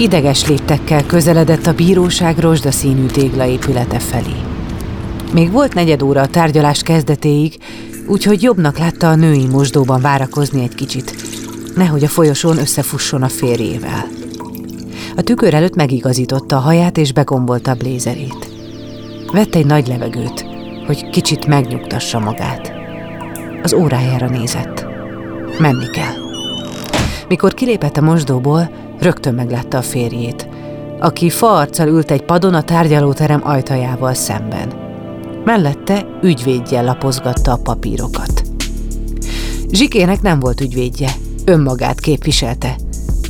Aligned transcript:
Ideges 0.00 0.48
léptekkel 0.48 1.06
közeledett 1.06 1.66
a 1.66 1.74
bíróság 1.74 2.38
rozsdaszínű 2.38 3.06
téglaépülete 3.06 3.98
felé. 3.98 4.36
Még 5.32 5.50
volt 5.50 5.74
negyed 5.74 6.02
óra 6.02 6.20
a 6.20 6.26
tárgyalás 6.26 6.82
kezdetéig, 6.82 7.56
úgyhogy 8.06 8.42
jobbnak 8.42 8.78
látta 8.78 9.08
a 9.08 9.14
női 9.14 9.46
mosdóban 9.46 10.00
várakozni 10.00 10.62
egy 10.62 10.74
kicsit, 10.74 11.14
nehogy 11.74 12.04
a 12.04 12.08
folyosón 12.08 12.58
összefusson 12.58 13.22
a 13.22 13.28
férjével. 13.28 14.08
A 15.16 15.22
tükör 15.22 15.54
előtt 15.54 15.74
megigazította 15.74 16.56
a 16.56 16.60
haját 16.60 16.98
és 16.98 17.12
begombolta 17.12 17.70
a 17.70 17.74
blézerét. 17.74 18.48
Vett 19.32 19.54
egy 19.54 19.66
nagy 19.66 19.86
levegőt, 19.86 20.44
hogy 20.86 21.10
kicsit 21.10 21.46
megnyugtassa 21.46 22.18
magát. 22.18 22.72
Az 23.62 23.72
órájára 23.72 24.28
nézett. 24.28 24.86
Menni 25.58 25.90
kell. 25.90 26.14
Mikor 27.28 27.54
kilépett 27.54 27.96
a 27.96 28.00
mosdóból, 28.00 28.88
rögtön 29.00 29.34
meglátta 29.34 29.78
a 29.78 29.82
férjét, 29.82 30.48
aki 31.00 31.30
faarccal 31.30 31.88
ült 31.88 32.10
egy 32.10 32.22
padon 32.22 32.54
a 32.54 32.62
tárgyalóterem 32.62 33.40
ajtajával 33.44 34.14
szemben. 34.14 34.72
Mellette 35.44 36.06
ügyvédje 36.22 36.80
lapozgatta 36.80 37.52
a 37.52 37.60
papírokat. 37.62 38.42
Zsikének 39.70 40.22
nem 40.22 40.40
volt 40.40 40.60
ügyvédje, 40.60 41.10
önmagát 41.44 42.00
képviselte. 42.00 42.76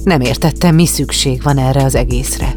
Nem 0.05 0.21
értette, 0.21 0.71
mi 0.71 0.87
szükség 0.87 1.43
van 1.43 1.59
erre 1.59 1.85
az 1.85 1.95
egészre. 1.95 2.55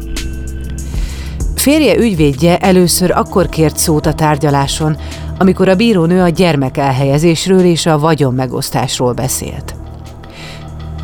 Férje 1.54 1.96
ügyvédje 1.96 2.58
először 2.58 3.10
akkor 3.10 3.48
kért 3.48 3.76
szót 3.76 4.06
a 4.06 4.14
tárgyaláson, 4.14 4.96
amikor 5.38 5.68
a 5.68 5.76
bírónő 5.76 6.20
a 6.22 6.28
gyermek 6.28 6.76
elhelyezésről 6.76 7.64
és 7.64 7.86
a 7.86 7.98
vagyon 7.98 8.34
megosztásról 8.34 9.12
beszélt. 9.12 9.74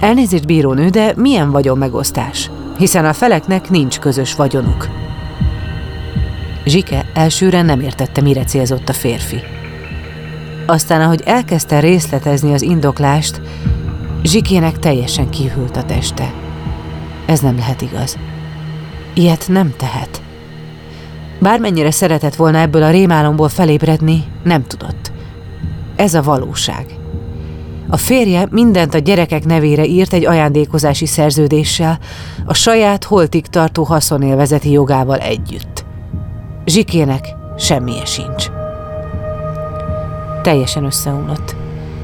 Elnézést, 0.00 0.46
bírónő, 0.46 0.88
de 0.88 1.12
milyen 1.16 1.50
vagyon 1.50 1.78
megosztás? 1.78 2.50
Hiszen 2.78 3.04
a 3.04 3.12
feleknek 3.12 3.70
nincs 3.70 3.98
közös 3.98 4.34
vagyonuk. 4.34 4.88
Zsike 6.64 7.10
elsőre 7.14 7.62
nem 7.62 7.80
értette, 7.80 8.20
mire 8.20 8.44
célzott 8.44 8.88
a 8.88 8.92
férfi. 8.92 9.40
Aztán, 10.66 11.00
ahogy 11.00 11.22
elkezdte 11.24 11.80
részletezni 11.80 12.52
az 12.52 12.62
indoklást, 12.62 13.40
Zsikének 14.22 14.78
teljesen 14.78 15.30
kihűlt 15.30 15.76
a 15.76 15.84
teste. 15.84 16.32
Ez 17.26 17.40
nem 17.40 17.56
lehet 17.56 17.80
igaz. 17.80 18.18
Ilyet 19.14 19.44
nem 19.48 19.74
tehet. 19.76 20.22
Bármennyire 21.38 21.90
szeretett 21.90 22.34
volna 22.34 22.58
ebből 22.58 22.82
a 22.82 22.90
rémálomból 22.90 23.48
felébredni, 23.48 24.24
nem 24.42 24.66
tudott. 24.66 25.12
Ez 25.96 26.14
a 26.14 26.22
valóság. 26.22 26.99
A 27.90 27.96
férje 27.96 28.46
mindent 28.50 28.94
a 28.94 28.98
gyerekek 28.98 29.44
nevére 29.44 29.84
írt 29.84 30.12
egy 30.12 30.26
ajándékozási 30.26 31.06
szerződéssel, 31.06 31.98
a 32.44 32.54
saját 32.54 33.04
holtig 33.04 33.46
tartó 33.46 33.82
haszonélvezeti 33.82 34.70
jogával 34.70 35.18
együtt. 35.18 35.84
Zsikének 36.64 37.24
semmije 37.58 38.04
sincs. 38.04 38.46
Teljesen 40.42 40.84
összeomlott. 40.84 41.56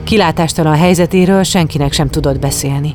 Kilátástalan 0.05 0.73
a 0.73 0.77
helyzetéről 0.77 1.43
senkinek 1.43 1.93
sem 1.93 2.09
tudott 2.09 2.39
beszélni. 2.39 2.95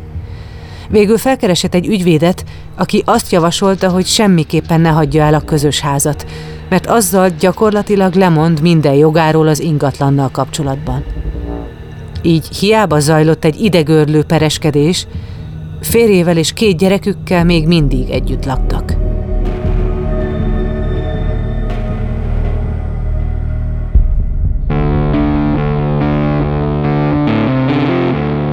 Végül 0.90 1.18
felkeresett 1.18 1.74
egy 1.74 1.88
ügyvédet, 1.88 2.46
aki 2.78 3.04
azt 3.06 3.32
javasolta, 3.32 3.90
hogy 3.90 4.06
semmiképpen 4.06 4.82
ne 4.82 4.90
hagyja 4.90 5.24
el 5.24 5.34
a 5.34 5.40
közös 5.40 5.80
házat, 5.80 6.26
mert 6.70 6.88
azzal 6.88 7.30
gyakorlatilag 7.30 8.14
lemond 8.14 8.62
minden 8.62 8.94
jogáról 8.94 9.48
az 9.48 9.60
ingatlannal 9.60 10.30
kapcsolatban. 10.32 11.21
Így 12.22 12.58
hiába 12.58 13.00
zajlott 13.00 13.46
egy 13.46 13.62
idegörlő 13.62 14.24
pereskedés, 14.24 15.08
férjével 15.82 16.38
és 16.38 16.54
két 16.54 16.78
gyerekükkel 16.78 17.44
még 17.44 17.68
mindig 17.68 18.10
együtt 18.10 18.46
laktak. 18.46 19.02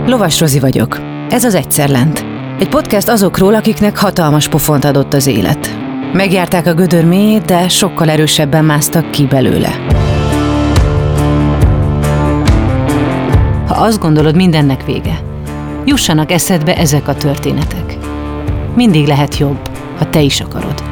Lovas 0.07 0.41
Rozi 0.41 0.59
vagyok. 0.59 1.01
Ez 1.29 1.45
az 1.45 1.55
Egyszer 1.55 1.89
Lent. 1.89 2.25
Egy 2.59 2.69
podcast 2.69 3.09
azokról, 3.09 3.55
akiknek 3.55 3.97
hatalmas 3.97 4.49
pofont 4.49 4.85
adott 4.85 5.15
az 5.15 5.27
élet. 5.27 5.77
Megjárták 6.13 6.67
a 6.67 6.75
gödör 6.75 7.05
mélyét, 7.05 7.45
de 7.45 7.69
sokkal 7.69 8.11
erősebben 8.11 8.65
másztak 8.65 9.11
ki 9.11 9.27
belőle. 9.27 9.88
Azt 13.81 14.01
gondolod, 14.01 14.37
mindennek 14.37 14.85
vége, 14.85 15.23
jussanak 15.85 16.31
eszedbe 16.31 16.77
ezek 16.77 17.09
a 17.09 17.15
történetek. 17.15 17.99
Mindig 18.75 19.07
lehet 19.07 19.39
jobb, 19.39 19.59
ha 19.99 20.11
te 20.11 20.21
is 20.21 20.41
akarod. 20.41 20.83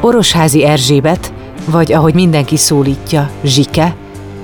Orosházi 0.00 0.64
Erzsébet, 0.64 1.32
vagy 1.70 1.92
ahogy 1.92 2.14
mindenki 2.14 2.56
szólítja, 2.56 3.30
Zsike, 3.44 3.94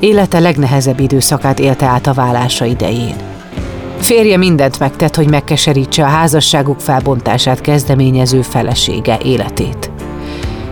élete 0.01 0.39
legnehezebb 0.39 1.01
időszakát 1.01 1.59
élte 1.59 1.87
át 1.87 2.07
a 2.07 2.13
vállása 2.13 2.65
idején. 2.65 3.32
Férje 4.03 4.37
mindent 4.37 4.79
megtett, 4.79 5.15
hogy 5.15 5.31
megkeserítse 5.31 6.05
a 6.05 6.09
házasságuk 6.09 6.81
felbontását 6.81 7.61
kezdeményező 7.61 8.43
felesége 8.43 9.19
életét. 9.25 9.91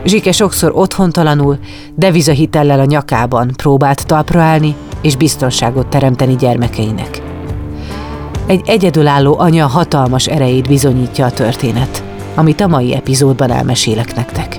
Zsike 0.04 0.32
sokszor 0.32 0.72
otthontalanul, 0.74 1.58
devizahitellel 1.94 2.80
a 2.80 2.84
nyakában 2.84 3.50
próbált 3.56 4.06
talpra 4.06 4.40
állni 4.40 4.74
és 5.00 5.16
biztonságot 5.16 5.86
teremteni 5.86 6.36
gyermekeinek. 6.36 7.22
Egy 8.46 8.62
egyedülálló 8.66 9.38
anya 9.38 9.66
hatalmas 9.66 10.26
erejét 10.26 10.68
bizonyítja 10.68 11.26
a 11.26 11.30
történet, 11.30 12.02
amit 12.34 12.60
a 12.60 12.66
mai 12.66 12.94
epizódban 12.94 13.50
elmesélek 13.50 14.14
nektek. 14.14 14.56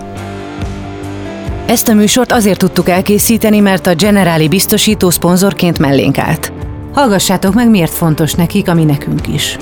Ezt 1.65 1.87
a 1.87 1.93
műsort 1.93 2.31
azért 2.31 2.59
tudtuk 2.59 2.89
elkészíteni, 2.89 3.59
mert 3.59 3.87
a 3.87 3.95
Generáli 3.95 4.47
biztosító 4.47 5.09
szponzorként 5.09 5.79
mellénk 5.79 6.17
állt. 6.17 6.60
Hallgassátok 6.93 7.53
meg, 7.53 7.69
miért 7.69 7.91
fontos 7.91 8.33
nekik, 8.33 8.67
ami 8.67 8.83
nekünk 8.83 9.27
is. 9.27 9.57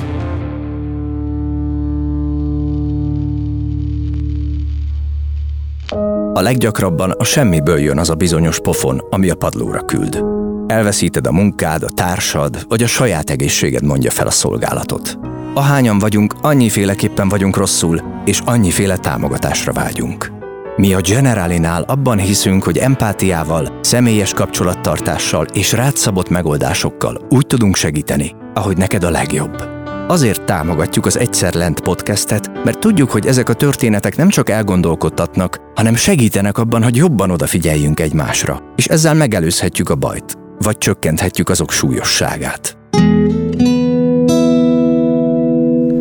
A 6.33 6.41
leggyakrabban 6.41 7.11
a 7.11 7.23
semmiből 7.23 7.79
jön 7.79 7.97
az 7.97 8.09
a 8.09 8.15
bizonyos 8.15 8.59
pofon, 8.59 9.01
ami 9.09 9.29
a 9.29 9.35
padlóra 9.35 9.85
küld. 9.85 10.23
Elveszíted 10.67 11.27
a 11.27 11.31
munkád, 11.31 11.83
a 11.83 11.89
társad, 11.89 12.65
vagy 12.67 12.83
a 12.83 12.87
saját 12.87 13.29
egészséged 13.29 13.83
mondja 13.83 14.11
fel 14.11 14.27
a 14.27 14.31
szolgálatot. 14.31 15.17
Ahányan 15.53 15.99
vagyunk, 15.99 16.33
annyiféleképpen 16.41 17.29
vagyunk 17.29 17.57
rosszul, 17.57 18.01
és 18.25 18.41
annyiféle 18.45 18.97
támogatásra 18.97 19.71
vágyunk. 19.71 20.38
Mi 20.79 20.93
a 20.93 21.01
Generalinál 21.01 21.81
abban 21.81 22.17
hiszünk, 22.17 22.63
hogy 22.63 22.77
empátiával, 22.77 23.79
személyes 23.81 24.33
kapcsolattartással 24.33 25.45
és 25.45 25.71
rátszabott 25.71 26.29
megoldásokkal 26.29 27.27
úgy 27.29 27.47
tudunk 27.47 27.75
segíteni, 27.75 28.35
ahogy 28.53 28.77
neked 28.77 29.03
a 29.03 29.09
legjobb. 29.09 29.63
Azért 30.07 30.43
támogatjuk 30.43 31.05
az 31.05 31.17
Egyszer 31.17 31.53
Lent 31.53 31.79
podcastet, 31.79 32.63
mert 32.63 32.79
tudjuk, 32.79 33.11
hogy 33.11 33.25
ezek 33.25 33.49
a 33.49 33.53
történetek 33.53 34.15
nem 34.15 34.29
csak 34.29 34.49
elgondolkodtatnak, 34.49 35.57
hanem 35.75 35.95
segítenek 35.95 36.57
abban, 36.57 36.83
hogy 36.83 36.95
jobban 36.95 37.31
odafigyeljünk 37.31 37.99
egymásra, 37.99 38.61
és 38.75 38.85
ezzel 38.87 39.13
megelőzhetjük 39.13 39.89
a 39.89 39.95
bajt, 39.95 40.37
vagy 40.59 40.77
csökkenthetjük 40.77 41.49
azok 41.49 41.71
súlyosságát. 41.71 42.78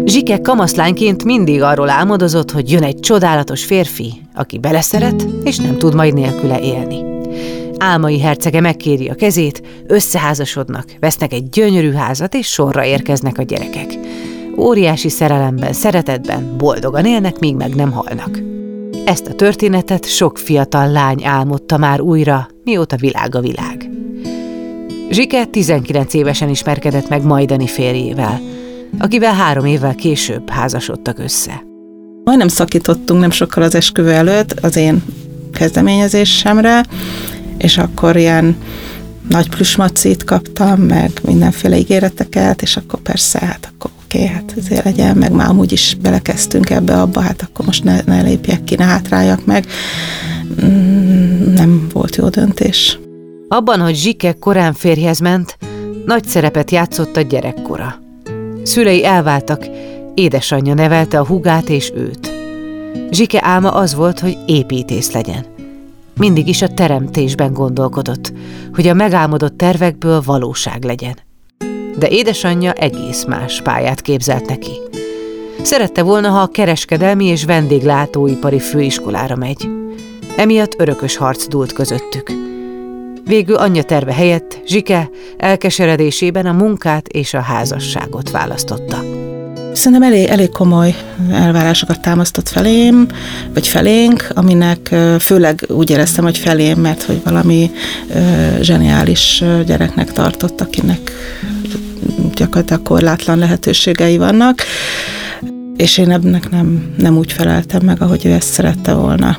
Zsike 0.08 0.40
kamaszlányként 0.40 1.24
mindig 1.24 1.62
arról 1.62 1.90
álmodozott, 1.90 2.50
hogy 2.50 2.70
jön 2.70 2.82
egy 2.82 3.00
csodálatos 3.00 3.64
férfi, 3.64 4.12
aki 4.34 4.58
beleszeret, 4.58 5.26
és 5.44 5.56
nem 5.56 5.78
tud 5.78 5.94
majd 5.94 6.14
nélküle 6.14 6.60
élni. 6.60 7.04
Álmai 7.78 8.20
hercege 8.20 8.60
megkéri 8.60 9.08
a 9.08 9.14
kezét, 9.14 9.62
összeházasodnak, 9.86 10.84
vesznek 11.00 11.32
egy 11.32 11.48
gyönyörű 11.48 11.92
házat, 11.92 12.34
és 12.34 12.46
sorra 12.46 12.84
érkeznek 12.84 13.38
a 13.38 13.42
gyerekek. 13.42 13.98
Óriási 14.56 15.08
szerelemben, 15.08 15.72
szeretetben, 15.72 16.56
boldogan 16.56 17.04
élnek, 17.04 17.38
míg 17.38 17.54
meg 17.54 17.74
nem 17.74 17.92
halnak. 17.92 18.38
Ezt 19.04 19.26
a 19.26 19.34
történetet 19.34 20.04
sok 20.06 20.38
fiatal 20.38 20.90
lány 20.90 21.24
álmodta 21.24 21.76
már 21.76 22.00
újra, 22.00 22.48
mióta 22.64 22.96
világ 22.96 23.34
a 23.34 23.40
világ. 23.40 23.90
Zsike 25.10 25.44
19 25.44 26.14
évesen 26.14 26.48
ismerkedett 26.48 27.08
meg 27.08 27.22
majdani 27.22 27.66
férjével– 27.66 28.40
akivel 28.98 29.34
három 29.34 29.64
évvel 29.64 29.94
később 29.94 30.50
házasodtak 30.50 31.18
össze. 31.18 31.62
Majdnem 32.24 32.48
szakítottunk 32.48 33.20
nem 33.20 33.30
sokkal 33.30 33.62
az 33.62 33.74
esküvő 33.74 34.10
előtt 34.10 34.52
az 34.60 34.76
én 34.76 35.02
kezdeményezésemre, 35.52 36.84
és 37.58 37.78
akkor 37.78 38.16
ilyen 38.16 38.56
nagy 39.28 39.48
plüsmacit 39.48 40.24
kaptam, 40.24 40.80
meg 40.80 41.10
mindenféle 41.24 41.78
ígéreteket, 41.78 42.62
és 42.62 42.76
akkor 42.76 43.00
persze, 43.00 43.38
hát 43.38 43.72
akkor 43.74 43.90
oké, 44.04 44.22
okay, 44.22 44.34
hát 44.34 44.54
ezért 44.56 44.84
legyen, 44.84 45.16
meg 45.16 45.32
már 45.32 45.48
amúgy 45.48 45.72
is 45.72 45.96
belekezdtünk 46.00 46.70
ebbe, 46.70 47.00
abba, 47.00 47.20
hát 47.20 47.42
akkor 47.42 47.66
most 47.66 47.84
ne, 47.84 48.00
ne 48.06 48.22
lépjek 48.22 48.64
ki, 48.64 48.74
ne 48.74 48.84
hátráljak 48.84 49.44
meg. 49.44 49.66
Mm, 50.64 51.52
nem 51.52 51.88
volt 51.92 52.16
jó 52.16 52.28
döntés. 52.28 52.98
Abban, 53.48 53.80
hogy 53.80 53.94
Zsike 53.94 54.32
korán 54.32 54.72
férjhez 54.72 55.18
ment, 55.18 55.58
nagy 56.06 56.24
szerepet 56.24 56.70
játszott 56.70 57.16
a 57.16 57.20
gyerekkora. 57.20 58.07
Szülei 58.68 59.04
elváltak, 59.04 59.66
édesanyja 60.14 60.74
nevelte 60.74 61.18
a 61.18 61.26
hugát 61.26 61.68
és 61.68 61.92
őt. 61.94 62.32
Zsike 63.10 63.38
álma 63.42 63.70
az 63.70 63.94
volt, 63.94 64.20
hogy 64.20 64.38
építész 64.46 65.12
legyen. 65.12 65.44
Mindig 66.16 66.48
is 66.48 66.62
a 66.62 66.68
teremtésben 66.68 67.52
gondolkodott, 67.52 68.32
hogy 68.74 68.88
a 68.88 68.94
megálmodott 68.94 69.56
tervekből 69.56 70.22
valóság 70.24 70.84
legyen. 70.84 71.18
De 71.98 72.08
édesanyja 72.08 72.72
egész 72.72 73.24
más 73.24 73.62
pályát 73.62 74.00
képzelt 74.00 74.48
neki. 74.48 74.80
Szerette 75.62 76.02
volna, 76.02 76.28
ha 76.28 76.40
a 76.40 76.50
kereskedelmi 76.50 77.24
és 77.24 77.44
vendéglátóipari 77.44 78.58
főiskolára 78.58 79.36
megy. 79.36 79.68
Emiatt 80.36 80.74
örökös 80.78 81.16
harc 81.16 81.46
dúlt 81.46 81.72
közöttük. 81.72 82.47
Végül 83.28 83.56
anyja 83.56 83.82
terve 83.82 84.12
helyett 84.12 84.60
Zsike 84.66 85.10
elkeseredésében 85.36 86.46
a 86.46 86.52
munkát 86.52 87.08
és 87.08 87.34
a 87.34 87.40
házasságot 87.40 88.30
választotta. 88.30 89.04
Szerintem 89.72 90.12
elég, 90.12 90.26
elég 90.26 90.50
komoly 90.50 90.94
elvárásokat 91.32 92.00
támasztott 92.00 92.48
felém, 92.48 93.06
vagy 93.54 93.66
felénk, 93.68 94.28
aminek 94.34 94.94
főleg 95.20 95.64
úgy 95.68 95.90
éreztem, 95.90 96.24
hogy 96.24 96.38
felém, 96.38 96.78
mert 96.78 97.02
hogy 97.02 97.20
valami 97.24 97.70
zseniális 98.60 99.44
gyereknek 99.66 100.12
tartott, 100.12 100.60
akinek 100.60 101.12
gyakorlatilag 102.34 102.82
korlátlan 102.82 103.38
lehetőségei 103.38 104.18
vannak, 104.18 104.62
és 105.76 105.98
én 105.98 106.10
ennek 106.10 106.50
nem, 106.50 106.94
nem 106.98 107.16
úgy 107.16 107.32
feleltem 107.32 107.84
meg, 107.84 108.02
ahogy 108.02 108.26
ő 108.26 108.32
ezt 108.32 108.52
szerette 108.52 108.92
volna. 108.92 109.36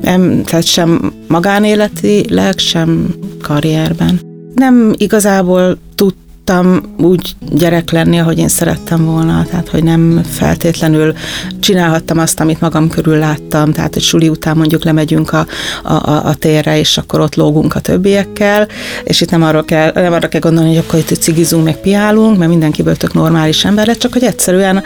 Nem, 0.00 0.42
tehát 0.44 0.64
sem 0.64 1.12
magánéletileg, 1.28 2.58
sem 2.58 3.14
karrierben. 3.42 4.20
Nem 4.54 4.94
igazából 4.96 5.78
tud 5.94 6.14
tudtam 6.48 6.94
úgy 6.98 7.34
gyerek 7.52 7.90
lenni, 7.90 8.18
ahogy 8.18 8.38
én 8.38 8.48
szerettem 8.48 9.04
volna, 9.04 9.44
tehát 9.50 9.68
hogy 9.68 9.82
nem 9.82 10.22
feltétlenül 10.30 11.14
csinálhattam 11.60 12.18
azt, 12.18 12.40
amit 12.40 12.60
magam 12.60 12.88
körül 12.88 13.18
láttam, 13.18 13.72
tehát 13.72 13.94
hogy 13.94 14.02
suli 14.02 14.28
után 14.28 14.56
mondjuk 14.56 14.84
lemegyünk 14.84 15.32
a, 15.32 15.46
a, 15.82 16.10
a 16.26 16.34
térre, 16.34 16.78
és 16.78 16.98
akkor 16.98 17.20
ott 17.20 17.34
lógunk 17.34 17.74
a 17.74 17.80
többiekkel, 17.80 18.68
és 19.04 19.20
itt 19.20 19.30
nem 19.30 19.42
arra 19.42 19.62
kell, 19.62 19.92
nem 19.94 20.12
arra 20.12 20.28
kell 20.28 20.40
gondolni, 20.40 20.68
hogy 20.68 20.84
akkor 20.86 20.98
itt 20.98 21.18
cigizunk, 21.18 21.64
meg 21.64 21.80
piálunk, 21.80 22.38
mert 22.38 22.50
mindenkiből 22.50 22.96
tök 22.96 23.14
normális 23.14 23.64
ember 23.64 23.96
csak 23.96 24.12
hogy 24.12 24.24
egyszerűen 24.24 24.82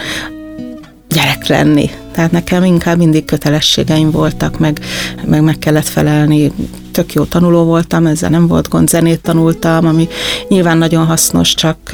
gyerek 1.13 1.47
lenni. 1.47 1.91
Tehát 2.13 2.31
nekem 2.31 2.65
inkább 2.65 2.97
mindig 2.97 3.25
kötelességeim 3.25 4.11
voltak, 4.11 4.59
meg, 4.59 4.81
meg 5.25 5.43
meg 5.43 5.59
kellett 5.59 5.89
felelni. 5.89 6.53
Tök 6.91 7.13
jó 7.13 7.25
tanuló 7.25 7.65
voltam, 7.65 8.07
ezzel 8.07 8.31
nem 8.31 8.47
volt 8.47 8.69
gond, 8.69 8.89
zenét 8.89 9.21
tanultam, 9.21 9.87
ami 9.87 10.09
nyilván 10.49 10.79
nagyon 10.79 11.07
hasznos, 11.07 11.55
csak 11.55 11.91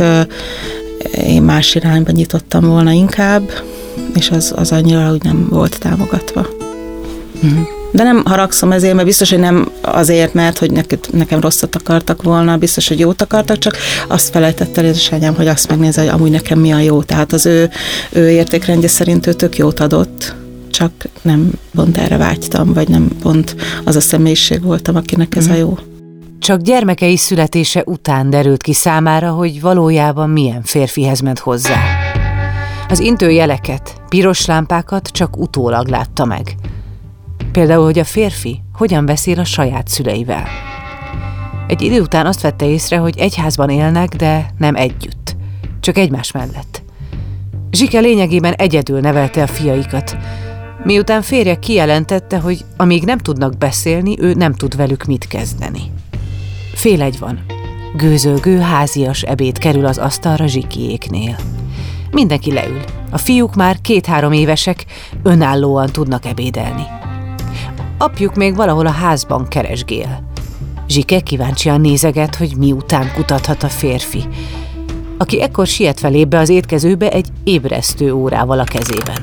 én 1.26 1.42
más 1.42 1.74
irányba 1.74 2.10
nyitottam 2.10 2.64
volna 2.64 2.90
inkább, 2.90 3.50
és 4.14 4.30
az, 4.30 4.52
az 4.56 4.72
annyira 4.72 5.12
úgy 5.12 5.22
nem 5.22 5.46
volt 5.50 5.78
támogatva. 5.78 6.46
Uh-huh. 7.42 7.77
De 7.90 8.02
nem 8.02 8.22
haragszom 8.24 8.72
ezért, 8.72 8.94
mert 8.94 9.06
biztos, 9.06 9.30
hogy 9.30 9.38
nem 9.38 9.70
azért, 9.80 10.34
mert 10.34 10.58
hogy 10.58 10.84
nekem 11.10 11.40
rosszat 11.40 11.74
akartak 11.74 12.22
volna, 12.22 12.56
biztos, 12.56 12.88
hogy 12.88 12.98
jót 12.98 13.22
akartak, 13.22 13.58
csak 13.58 13.76
azt 14.08 14.30
felejtett 14.30 14.76
el 14.76 14.84
édesanyám, 14.84 15.34
hogy 15.34 15.46
azt 15.46 15.68
megnézze, 15.68 16.00
hogy 16.00 16.10
amúgy 16.10 16.30
nekem 16.30 16.58
mi 16.58 16.72
a 16.72 16.78
jó. 16.78 17.02
Tehát 17.02 17.32
az 17.32 17.46
ő, 17.46 17.70
ő 18.12 18.30
értékrendje 18.30 18.88
szerint 18.88 19.26
ő 19.26 19.32
tök 19.32 19.56
jót 19.56 19.80
adott, 19.80 20.34
csak 20.70 20.92
nem 21.22 21.50
pont 21.74 21.98
erre 21.98 22.16
vágytam, 22.16 22.72
vagy 22.72 22.88
nem 22.88 23.08
pont 23.22 23.56
az 23.84 23.96
a 23.96 24.00
személyiség 24.00 24.62
voltam, 24.62 24.96
akinek 24.96 25.36
ez 25.36 25.46
a 25.46 25.50
mhm. 25.50 25.58
jó. 25.58 25.78
Csak 26.38 26.60
gyermekei 26.60 27.16
születése 27.16 27.82
után 27.86 28.30
derült 28.30 28.62
ki 28.62 28.72
számára, 28.72 29.30
hogy 29.30 29.60
valójában 29.60 30.30
milyen 30.30 30.62
férfihez 30.62 31.20
ment 31.20 31.38
hozzá. 31.38 31.76
Az 32.88 33.00
intőjeleket, 33.00 33.94
piros 34.08 34.46
lámpákat 34.46 35.08
csak 35.08 35.38
utólag 35.38 35.88
látta 35.88 36.24
meg– 36.24 36.54
Például, 37.58 37.84
hogy 37.84 37.98
a 37.98 38.04
férfi 38.04 38.60
hogyan 38.72 39.06
beszél 39.06 39.38
a 39.38 39.44
saját 39.44 39.88
szüleivel. 39.88 40.46
Egy 41.66 41.82
idő 41.82 42.00
után 42.00 42.26
azt 42.26 42.40
vette 42.40 42.66
észre, 42.66 42.96
hogy 42.96 43.18
egyházban 43.18 43.70
élnek, 43.70 44.08
de 44.08 44.50
nem 44.58 44.74
együtt, 44.74 45.36
csak 45.80 45.98
egymás 45.98 46.32
mellett. 46.32 46.82
Zsike 47.70 48.00
lényegében 48.00 48.52
egyedül 48.52 49.00
nevelte 49.00 49.42
a 49.42 49.46
fiaikat, 49.46 50.16
miután 50.84 51.22
férje 51.22 51.54
kijelentette, 51.54 52.38
hogy 52.38 52.64
amíg 52.76 53.04
nem 53.04 53.18
tudnak 53.18 53.56
beszélni, 53.56 54.20
ő 54.20 54.34
nem 54.34 54.54
tud 54.54 54.76
velük 54.76 55.04
mit 55.04 55.26
kezdeni. 55.26 55.82
Fél 56.74 57.02
egy 57.02 57.18
van. 57.18 57.44
Gőzölgő, 57.96 58.58
házias 58.58 59.22
ebéd 59.22 59.58
kerül 59.58 59.86
az 59.86 59.98
asztalra 59.98 60.46
zsikiéknél. 60.46 61.36
Mindenki 62.10 62.52
leül. 62.52 62.80
A 63.10 63.18
fiúk 63.18 63.54
már 63.54 63.80
két-három 63.80 64.32
évesek, 64.32 64.84
önállóan 65.22 65.86
tudnak 65.92 66.24
ebédelni. 66.24 66.84
Apjuk 67.98 68.34
még 68.34 68.56
valahol 68.56 68.86
a 68.86 68.90
házban 68.90 69.48
keresgél. 69.48 70.22
Zsike 70.88 71.20
kíváncsian 71.20 71.80
nézeget, 71.80 72.34
hogy 72.34 72.56
miután 72.56 73.12
kutathat 73.14 73.62
a 73.62 73.68
férfi, 73.68 74.24
aki 75.18 75.42
ekkor 75.42 75.66
siet 75.66 76.00
felébe 76.00 76.38
az 76.38 76.48
étkezőbe 76.48 77.10
egy 77.10 77.28
ébresztő 77.44 78.12
órával 78.12 78.58
a 78.58 78.64
kezében. 78.64 79.18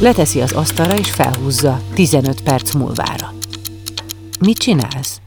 Leteszi 0.00 0.40
az 0.40 0.52
asztalra 0.52 0.96
és 0.96 1.10
felhúzza 1.10 1.80
15 1.94 2.40
perc 2.42 2.72
múlvára. 2.72 3.32
Mit 4.40 4.58
csinálsz? 4.58 5.20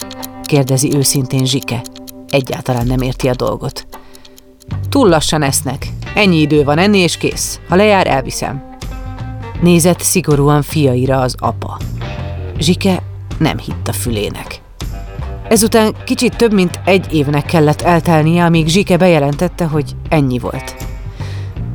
kérdezi 0.44 0.96
őszintén 0.96 1.46
Zsike. 1.46 1.82
Egyáltalán 2.30 2.88
nem 2.88 3.02
érti 3.02 3.28
a 3.28 3.36
dolgot. 3.36 3.86
Túl 4.90 5.10
lassan 5.10 5.42
esznek. 5.42 5.88
Ennyi 6.16 6.40
idő 6.40 6.64
van 6.64 6.78
enni 6.78 6.98
és 6.98 7.18
kész. 7.18 7.60
Ha 7.68 7.76
lejár, 7.76 8.08
elviszem. 8.08 8.64
Nézett 9.62 10.00
szigorúan 10.00 10.62
fiaira 10.62 11.20
az 11.20 11.36
apa. 11.40 11.78
Zsike 12.62 13.02
nem 13.38 13.58
hitt 13.58 13.88
a 13.88 13.94
fülének. 13.94 14.62
Ezután 15.48 15.96
kicsit 16.06 16.36
több 16.36 16.54
mint 16.54 16.80
egy 16.86 17.14
évnek 17.14 17.46
kellett 17.46 17.82
eltelnie, 17.82 18.46
amíg 18.46 18.68
Zsike 18.68 18.98
bejelentette, 18.98 19.66
hogy 19.66 19.96
ennyi 20.10 20.40
volt. 20.40 20.76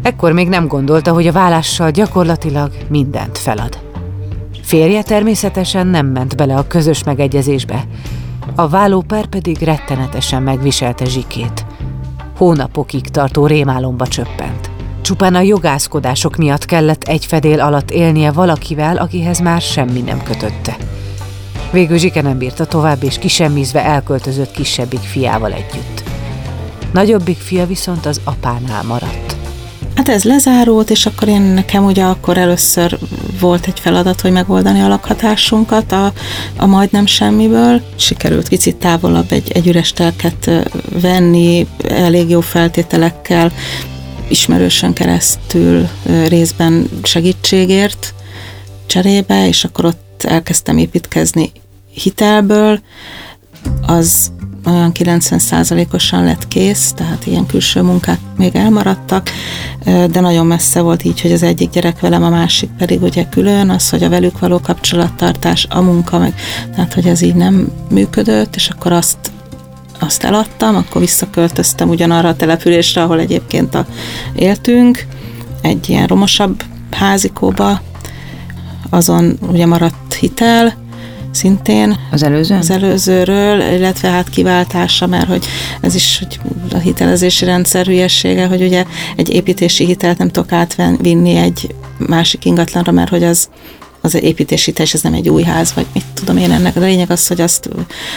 Ekkor 0.02 0.32
még 0.32 0.48
nem 0.48 0.66
gondolta, 0.66 1.12
hogy 1.12 1.26
a 1.26 1.32
vállással 1.32 1.90
gyakorlatilag 1.90 2.72
mindent 2.88 3.38
felad. 3.38 3.78
Férje 4.62 5.02
természetesen 5.02 5.86
nem 5.86 6.06
ment 6.06 6.36
bele 6.36 6.56
a 6.56 6.66
közös 6.66 7.04
megegyezésbe, 7.04 7.84
a 8.54 8.68
vállóper 8.68 9.26
pedig 9.26 9.58
rettenetesen 9.58 10.42
megviselte 10.42 11.04
Zsikét. 11.04 11.66
Hónapokig 12.36 13.08
tartó 13.08 13.46
rémálomba 13.46 14.06
csöppent. 14.06 14.75
Csupán 15.06 15.34
a 15.34 15.40
jogászkodások 15.40 16.36
miatt 16.36 16.64
kellett 16.64 17.02
egy 17.02 17.26
fedél 17.26 17.60
alatt 17.60 17.90
élnie 17.90 18.32
valakivel, 18.32 18.96
akihez 18.96 19.38
már 19.38 19.60
semmi 19.60 20.00
nem 20.00 20.22
kötötte. 20.22 20.76
Végül 21.72 21.98
Zsike 21.98 22.22
nem 22.22 22.38
bírta 22.38 22.66
tovább, 22.66 23.02
és 23.02 23.18
kisemmizve 23.18 23.84
elköltözött 23.84 24.50
kisebbik 24.50 25.00
fiával 25.00 25.52
együtt. 25.52 26.02
Nagyobbik 26.92 27.36
fia 27.36 27.66
viszont 27.66 28.06
az 28.06 28.20
apánál 28.24 28.82
maradt. 28.82 29.36
Hát 29.94 30.08
ez 30.08 30.24
lezárult, 30.24 30.90
és 30.90 31.06
akkor 31.06 31.28
én 31.28 31.42
nekem 31.42 31.84
ugye 31.84 32.04
akkor 32.04 32.38
először 32.38 32.98
volt 33.40 33.66
egy 33.66 33.80
feladat, 33.80 34.20
hogy 34.20 34.32
megoldani 34.32 34.80
a 34.80 34.88
lakhatásunkat 34.88 35.92
a, 35.92 36.12
a 36.56 36.66
majdnem 36.66 37.06
semmiből. 37.06 37.80
Sikerült 37.96 38.48
kicsit 38.48 38.76
távolabb 38.76 39.32
egy, 39.32 39.50
egy 39.52 39.66
üres 39.66 39.92
telket 39.92 40.50
venni, 41.00 41.66
elég 41.88 42.28
jó 42.30 42.40
feltételekkel, 42.40 43.52
ismerősen 44.28 44.92
keresztül 44.92 45.88
részben 46.28 46.88
segítségért 47.02 48.14
cserébe, 48.86 49.48
és 49.48 49.64
akkor 49.64 49.84
ott 49.84 50.22
elkezdtem 50.22 50.78
építkezni 50.78 51.52
hitelből, 51.92 52.80
az 53.86 54.32
olyan 54.64 54.92
90%-osan 54.94 56.24
lett 56.24 56.48
kész, 56.48 56.92
tehát 56.92 57.26
ilyen 57.26 57.46
külső 57.46 57.82
munkák 57.82 58.18
még 58.36 58.54
elmaradtak, 58.54 59.30
de 59.84 60.20
nagyon 60.20 60.46
messze 60.46 60.80
volt 60.80 61.04
így, 61.04 61.20
hogy 61.20 61.32
az 61.32 61.42
egyik 61.42 61.70
gyerek 61.70 62.00
velem, 62.00 62.22
a 62.22 62.28
másik 62.28 62.70
pedig 62.78 63.02
ugye 63.02 63.24
külön, 63.28 63.70
az, 63.70 63.90
hogy 63.90 64.02
a 64.02 64.08
velük 64.08 64.38
való 64.38 64.60
kapcsolattartás, 64.60 65.66
a 65.70 65.80
munka, 65.80 66.18
meg, 66.18 66.34
tehát 66.74 66.94
hogy 66.94 67.06
ez 67.06 67.22
így 67.22 67.34
nem 67.34 67.72
működött, 67.90 68.56
és 68.56 68.68
akkor 68.68 68.92
azt 68.92 69.18
azt 69.98 70.24
eladtam, 70.24 70.76
akkor 70.76 71.00
visszaköltöztem 71.00 71.88
ugyanarra 71.88 72.28
a 72.28 72.36
településre, 72.36 73.02
ahol 73.02 73.20
egyébként 73.20 73.74
a, 73.74 73.86
éltünk, 74.34 75.06
egy 75.62 75.88
ilyen 75.88 76.06
romosabb 76.06 76.62
házikóba, 76.90 77.80
azon 78.90 79.38
ugye 79.50 79.66
maradt 79.66 80.14
hitel, 80.14 80.74
szintén. 81.36 81.96
Az 82.10 82.22
előző? 82.22 82.54
Az 82.54 82.70
előzőről, 82.70 83.60
illetve 83.60 84.08
hát 84.08 84.28
kiváltása, 84.28 85.06
mert 85.06 85.28
hogy 85.28 85.46
ez 85.80 85.94
is 85.94 86.18
hogy 86.18 86.38
a 86.72 86.78
hitelezési 86.78 87.44
rendszer 87.44 87.86
hülyessége, 87.86 88.46
hogy 88.46 88.62
ugye 88.62 88.84
egy 89.16 89.28
építési 89.28 89.84
hitelt 89.84 90.18
nem 90.18 90.30
tudok 90.30 90.52
átvinni 90.52 91.36
egy 91.36 91.74
másik 91.98 92.44
ingatlanra, 92.44 92.92
mert 92.92 93.08
hogy 93.08 93.24
az 93.24 93.48
az 94.14 94.22
építési 94.22 94.72
és 94.76 94.94
ez 94.94 95.02
nem 95.02 95.14
egy 95.14 95.28
új 95.28 95.42
ház, 95.42 95.72
vagy 95.74 95.86
mit 95.92 96.04
tudom 96.14 96.36
én 96.36 96.50
ennek. 96.50 96.76
A 96.76 96.80
lényeg 96.80 97.10
az, 97.10 97.26
hogy 97.26 97.40
azt, 97.40 97.68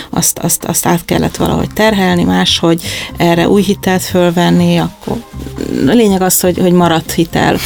azt, 0.09 0.39
azt, 0.39 0.63
azt 0.63 0.85
át 0.85 1.05
kellett 1.05 1.35
valahogy 1.35 1.69
terhelni, 1.73 2.23
máshogy 2.23 2.81
erre 3.17 3.49
új 3.49 3.61
hitelt 3.61 4.01
fölvenni, 4.01 4.77
akkor 4.77 5.23
a 5.87 5.91
lényeg 5.91 6.21
az, 6.21 6.39
hogy, 6.39 6.57
hogy 6.57 6.71
maradt 6.71 7.11
hitel. 7.11 7.57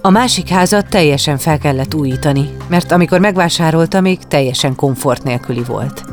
A 0.00 0.10
másik 0.10 0.48
házat 0.48 0.88
teljesen 0.88 1.38
fel 1.38 1.58
kellett 1.58 1.94
újítani, 1.94 2.50
mert 2.68 2.92
amikor 2.92 3.20
megvásárolta, 3.20 4.00
még 4.00 4.18
teljesen 4.28 4.74
komfort 4.74 5.22
nélküli 5.22 5.62
volt. 5.66 6.04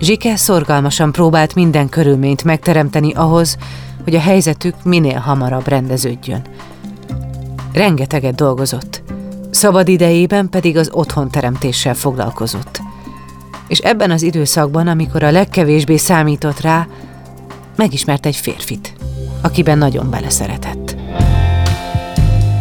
Zsike 0.00 0.36
szorgalmasan 0.36 1.12
próbált 1.12 1.54
minden 1.54 1.88
körülményt 1.88 2.44
megteremteni 2.44 3.12
ahhoz, 3.12 3.56
hogy 4.04 4.14
a 4.14 4.20
helyzetük 4.20 4.74
minél 4.84 5.18
hamarabb 5.18 5.68
rendeződjön. 5.68 6.42
Rengeteget 7.72 8.34
dolgozott, 8.34 9.02
szabad 9.56 9.88
idejében 9.88 10.48
pedig 10.48 10.76
az 10.76 10.90
otthonteremtéssel 10.92 11.94
foglalkozott. 11.94 12.80
És 13.68 13.78
ebben 13.78 14.10
az 14.10 14.22
időszakban, 14.22 14.86
amikor 14.86 15.22
a 15.22 15.30
legkevésbé 15.30 15.96
számított 15.96 16.60
rá, 16.60 16.86
megismert 17.76 18.26
egy 18.26 18.36
férfit, 18.36 18.92
akiben 19.42 19.78
nagyon 19.78 20.10
beleszeretett. 20.10 20.96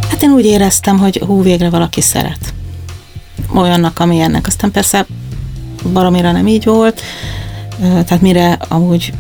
Hát 0.10 0.22
én 0.22 0.30
úgy 0.30 0.46
éreztem, 0.46 0.98
hogy 0.98 1.18
hú, 1.26 1.42
végre 1.42 1.70
valaki 1.70 2.02
szeret. 2.02 2.54
Olyannak, 3.56 4.00
amilyennek. 4.00 4.48
Aztán 4.48 4.72
persze 4.72 5.06
valamire 5.84 6.32
nem 6.32 6.48
így 6.48 6.66
volt, 6.66 7.02
tehát 7.80 8.22
mire 8.22 8.58
amúgy 8.68 9.14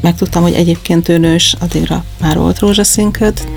megtudtam, 0.00 0.42
hogy 0.42 0.54
egyébként 0.54 1.08
ő 1.08 1.18
nős, 1.18 1.56
addigra 1.60 2.04
már 2.20 2.38
volt 2.38 2.58
rózsaszínköd, 2.58 3.48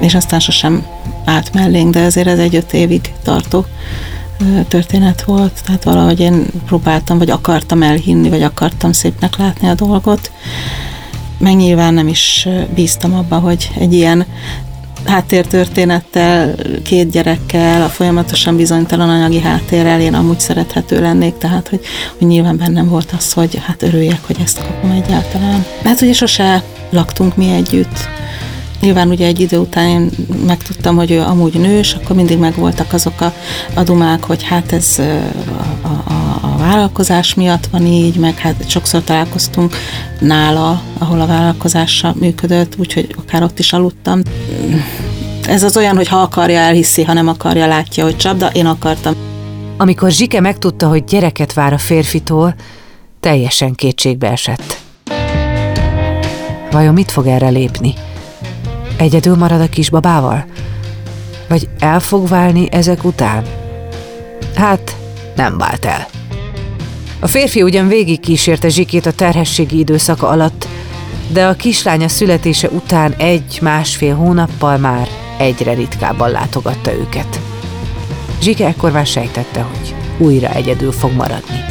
és 0.00 0.14
aztán 0.14 0.40
sosem 0.40 0.86
állt 1.24 1.52
mellénk, 1.54 1.94
de 1.94 2.00
azért 2.00 2.26
ez 2.26 2.38
egy 2.38 2.56
öt 2.56 2.72
évig 2.72 3.12
tartó 3.22 3.64
történet 4.68 5.22
volt, 5.22 5.60
tehát 5.64 5.84
valahogy 5.84 6.20
én 6.20 6.46
próbáltam, 6.66 7.18
vagy 7.18 7.30
akartam 7.30 7.82
elhinni, 7.82 8.28
vagy 8.28 8.42
akartam 8.42 8.92
szépnek 8.92 9.36
látni 9.36 9.68
a 9.68 9.74
dolgot. 9.74 10.32
Meg 11.38 11.56
nyilván 11.56 11.94
nem 11.94 12.08
is 12.08 12.48
bíztam 12.74 13.14
abba, 13.14 13.38
hogy 13.38 13.70
egy 13.78 13.92
ilyen 13.92 14.26
háttértörténettel, 15.04 16.54
két 16.82 17.10
gyerekkel, 17.10 17.82
a 17.82 17.88
folyamatosan 17.88 18.56
bizonytalan 18.56 19.08
anyagi 19.08 19.40
háttérrel 19.40 20.00
én 20.00 20.14
amúgy 20.14 20.40
szerethető 20.40 21.00
lennék, 21.00 21.38
tehát 21.38 21.68
hogy, 21.68 21.80
hogy 22.18 22.26
nyilván 22.26 22.56
bennem 22.56 22.88
volt 22.88 23.12
az, 23.16 23.32
hogy 23.32 23.60
hát 23.66 23.82
örüljek, 23.82 24.20
hogy 24.26 24.36
ezt 24.42 24.60
kapom 24.66 24.90
egyáltalán. 24.90 25.64
Hát 25.84 26.00
ugye 26.00 26.12
sose 26.12 26.62
laktunk 26.90 27.36
mi 27.36 27.52
együtt, 27.52 28.08
Nyilván 28.80 29.08
ugye 29.08 29.26
egy 29.26 29.40
idő 29.40 29.58
után 29.58 29.88
én 29.88 30.10
megtudtam, 30.46 30.96
hogy 30.96 31.10
ő 31.10 31.20
amúgy 31.20 31.54
nős, 31.54 31.94
akkor 31.94 32.16
mindig 32.16 32.38
megvoltak 32.38 32.92
azok 32.92 33.20
a, 33.20 33.34
adumák, 33.74 34.24
hogy 34.24 34.42
hát 34.42 34.72
ez 34.72 34.98
a, 35.82 35.86
a, 35.88 36.12
a 36.40 36.56
vállalkozás 36.58 37.34
miatt 37.34 37.66
van 37.66 37.86
így, 37.86 38.16
meg 38.16 38.38
hát 38.38 38.70
sokszor 38.70 39.02
találkoztunk 39.04 39.76
nála, 40.20 40.82
ahol 40.98 41.20
a 41.20 41.26
vállalkozása 41.26 42.14
működött, 42.20 42.74
úgyhogy 42.78 43.14
akár 43.18 43.42
ott 43.42 43.58
is 43.58 43.72
aludtam. 43.72 44.22
Ez 45.46 45.62
az 45.62 45.76
olyan, 45.76 45.96
hogy 45.96 46.08
ha 46.08 46.16
akarja, 46.16 46.58
elhiszi, 46.58 47.02
ha 47.02 47.12
nem 47.12 47.28
akarja, 47.28 47.66
látja, 47.66 48.04
hogy 48.04 48.16
csapda, 48.16 48.46
én 48.46 48.66
akartam. 48.66 49.14
Amikor 49.76 50.10
Zsike 50.10 50.40
megtudta, 50.40 50.88
hogy 50.88 51.04
gyereket 51.04 51.52
vár 51.52 51.72
a 51.72 51.78
férfitól, 51.78 52.54
teljesen 53.20 53.74
kétségbe 53.74 54.30
esett. 54.30 54.80
Vajon 56.70 56.94
mit 56.94 57.10
fog 57.10 57.26
erre 57.26 57.48
lépni? 57.48 57.94
Egyedül 59.00 59.36
marad 59.36 59.60
a 59.60 59.68
kisbabával? 59.68 60.44
Vagy 61.48 61.68
el 61.78 62.00
fog 62.00 62.28
válni 62.28 62.68
ezek 62.70 63.04
után? 63.04 63.44
Hát, 64.54 64.96
nem 65.36 65.58
vált 65.58 65.84
el. 65.84 66.06
A 67.20 67.26
férfi 67.26 67.62
ugyan 67.62 67.88
végig 67.88 68.20
kísérte 68.20 68.68
Zsikét 68.68 69.06
a 69.06 69.12
terhességi 69.12 69.78
időszaka 69.78 70.28
alatt, 70.28 70.68
de 71.28 71.46
a 71.46 71.54
kislánya 71.54 72.08
születése 72.08 72.68
után 72.68 73.14
egy-másfél 73.18 74.14
hónappal 74.14 74.76
már 74.76 75.08
egyre 75.38 75.74
ritkábban 75.74 76.30
látogatta 76.30 76.92
őket. 76.92 77.40
Zsike 78.42 78.66
ekkor 78.66 78.92
már 78.92 79.06
sejtette, 79.06 79.60
hogy 79.60 79.94
újra 80.18 80.48
egyedül 80.48 80.92
fog 80.92 81.12
maradni. 81.12 81.64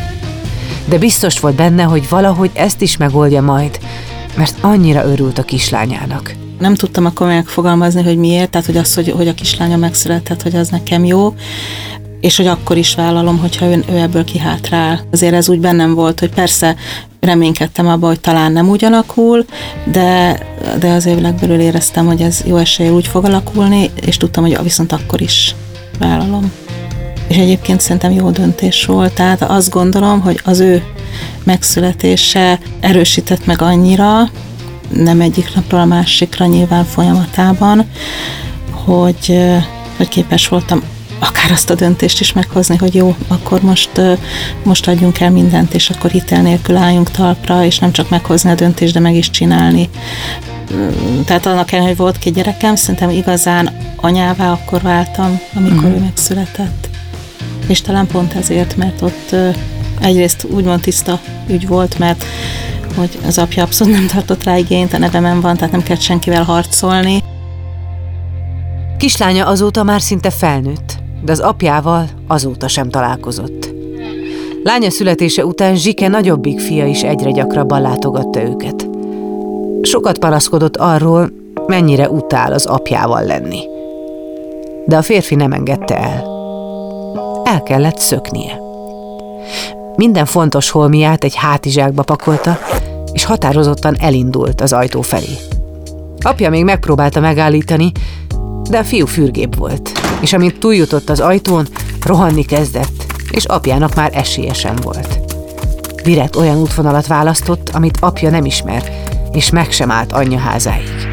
De 0.85 0.97
biztos 0.97 1.39
volt 1.39 1.55
benne, 1.55 1.83
hogy 1.83 2.09
valahogy 2.09 2.51
ezt 2.53 2.81
is 2.81 2.97
megoldja 2.97 3.41
majd, 3.41 3.79
mert 4.35 4.57
annyira 4.61 5.05
örült 5.05 5.37
a 5.37 5.43
kislányának 5.43 6.47
nem 6.59 6.75
tudtam 6.75 7.05
akkor 7.05 7.27
megfogalmazni, 7.27 8.03
hogy 8.03 8.17
miért, 8.17 8.49
tehát 8.49 8.65
hogy 8.65 8.77
az, 8.77 8.93
hogy, 8.93 9.11
hogy 9.11 9.27
a 9.27 9.33
kislánya 9.33 9.77
megszületett, 9.77 10.41
hogy 10.41 10.55
az 10.55 10.69
nekem 10.69 11.05
jó, 11.05 11.33
és 12.21 12.37
hogy 12.37 12.47
akkor 12.47 12.77
is 12.77 12.95
vállalom, 12.95 13.37
hogyha 13.37 13.65
ő, 13.65 13.83
ő 13.91 13.97
ebből 13.97 14.23
kihátrál. 14.23 15.01
Azért 15.11 15.33
ez 15.33 15.49
úgy 15.49 15.59
bennem 15.59 15.93
volt, 15.93 16.19
hogy 16.19 16.29
persze 16.29 16.75
reménykedtem 17.19 17.87
abba, 17.87 18.07
hogy 18.07 18.19
talán 18.19 18.51
nem 18.51 18.69
úgy 18.69 18.85
alakul, 18.85 19.45
de, 19.91 20.39
de 20.79 20.91
azért 20.91 21.21
legbelül 21.21 21.59
éreztem, 21.59 22.05
hogy 22.05 22.21
ez 22.21 22.43
jó 22.45 22.55
esélye 22.55 22.91
úgy 22.91 23.07
fog 23.07 23.25
alakulni, 23.25 23.89
és 24.05 24.17
tudtam, 24.17 24.43
hogy 24.43 24.63
viszont 24.63 24.91
akkor 24.91 25.21
is 25.21 25.55
vállalom. 25.99 26.51
És 27.27 27.37
egyébként 27.37 27.81
szerintem 27.81 28.11
jó 28.11 28.29
döntés 28.29 28.85
volt, 28.85 29.13
tehát 29.13 29.41
azt 29.41 29.69
gondolom, 29.69 30.21
hogy 30.21 30.41
az 30.43 30.59
ő 30.59 30.83
megszületése 31.43 32.59
erősített 32.79 33.45
meg 33.45 33.61
annyira, 33.61 34.29
nem 34.89 35.21
egyik 35.21 35.55
napról 35.55 35.79
a 35.79 35.85
másikra 35.85 36.45
nyilván 36.45 36.85
folyamatában, 36.85 37.85
hogy, 38.71 39.39
hogy 39.97 40.07
képes 40.07 40.47
voltam 40.47 40.83
akár 41.19 41.51
azt 41.51 41.69
a 41.69 41.75
döntést 41.75 42.19
is 42.19 42.33
meghozni, 42.33 42.77
hogy 42.77 42.95
jó, 42.95 43.15
akkor 43.27 43.61
most, 43.61 43.89
most 44.63 44.87
adjunk 44.87 45.19
el 45.19 45.31
mindent, 45.31 45.73
és 45.73 45.89
akkor 45.89 46.11
hitel 46.11 46.41
nélkül 46.41 46.75
álljunk 46.75 47.11
talpra, 47.11 47.63
és 47.63 47.79
nem 47.79 47.91
csak 47.91 48.09
meghozni 48.09 48.49
a 48.49 48.55
döntést, 48.55 48.93
de 48.93 48.99
meg 48.99 49.15
is 49.15 49.29
csinálni. 49.29 49.89
Tehát 51.25 51.45
annak 51.45 51.71
ellenére, 51.71 51.91
hogy 51.91 51.97
volt 51.97 52.17
két 52.17 52.33
gyerekem, 52.33 52.75
szerintem 52.75 53.09
igazán 53.09 53.69
anyává 53.95 54.51
akkor 54.51 54.81
váltam, 54.81 55.39
amikor 55.53 55.83
uh-huh. 55.83 55.95
ő 55.95 55.99
megszületett. 55.99 56.89
És 57.67 57.81
talán 57.81 58.07
pont 58.07 58.33
ezért, 58.33 58.77
mert 58.77 59.01
ott 59.01 59.35
egyrészt 60.01 60.47
úgymond 60.49 60.81
tiszta 60.81 61.19
ügy 61.47 61.67
volt, 61.67 61.99
mert 61.99 62.25
hogy 62.99 63.19
az 63.25 63.37
apja 63.37 63.63
abszolút 63.63 63.93
nem 63.93 64.07
tartott 64.07 64.43
rá 64.43 64.57
igényt, 64.57 64.93
a 64.93 64.97
nevemen 64.97 65.41
van, 65.41 65.55
tehát 65.55 65.71
nem 65.71 65.83
kellett 65.83 66.01
senkivel 66.01 66.43
harcolni. 66.43 67.23
Kislánya 68.97 69.45
azóta 69.45 69.83
már 69.83 70.01
szinte 70.01 70.29
felnőtt, 70.29 70.97
de 71.23 71.31
az 71.31 71.39
apjával 71.39 72.07
azóta 72.27 72.67
sem 72.67 72.89
találkozott. 72.89 73.73
Lánya 74.63 74.89
születése 74.89 75.45
után 75.45 75.75
Zsike 75.75 76.07
nagyobbik 76.07 76.59
fia 76.59 76.85
is 76.85 77.03
egyre 77.03 77.31
gyakrabban 77.31 77.81
látogatta 77.81 78.41
őket. 78.41 78.89
Sokat 79.81 80.17
panaszkodott 80.17 80.77
arról, 80.77 81.31
mennyire 81.67 82.09
utál 82.09 82.53
az 82.53 82.65
apjával 82.65 83.23
lenni. 83.23 83.59
De 84.85 84.97
a 84.97 85.01
férfi 85.01 85.35
nem 85.35 85.51
engedte 85.51 85.97
el. 85.97 86.23
El 87.43 87.63
kellett 87.63 87.97
szöknie. 87.97 88.59
Minden 89.95 90.25
fontos 90.25 90.69
holmiát 90.69 91.23
egy 91.23 91.35
hátizsákba 91.35 92.03
pakolta, 92.03 92.57
és 93.13 93.25
határozottan 93.25 93.95
elindult 93.99 94.61
az 94.61 94.73
ajtó 94.73 95.01
felé. 95.01 95.37
Apja 96.21 96.49
még 96.49 96.63
megpróbálta 96.63 97.19
megállítani, 97.19 97.91
de 98.69 98.77
a 98.77 98.83
fiú 98.83 99.05
fürgép 99.05 99.55
volt, 99.55 99.91
és 100.21 100.33
amint 100.33 100.59
túljutott 100.59 101.09
az 101.09 101.19
ajtón, 101.19 101.67
rohanni 102.05 102.43
kezdett, 102.43 103.05
és 103.31 103.45
apjának 103.45 103.95
már 103.95 104.11
esélye 104.13 104.53
sem 104.53 104.75
volt. 104.75 105.19
Direkt 106.03 106.35
olyan 106.35 106.57
útvonalat 106.57 107.07
választott, 107.07 107.69
amit 107.69 107.97
apja 107.99 108.29
nem 108.29 108.45
ismer, 108.45 108.83
és 109.31 109.49
meg 109.49 109.71
sem 109.71 109.91
állt 109.91 110.11
anyja 110.11 110.37
házáig. 110.37 111.07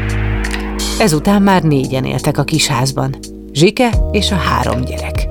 Ezután 0.99 1.41
már 1.41 1.63
négyen 1.63 2.05
éltek 2.05 2.37
a 2.37 2.43
kisházban, 2.43 3.15
Zsike 3.53 3.89
és 4.11 4.31
a 4.31 4.35
három 4.35 4.81
gyerek. 4.81 5.27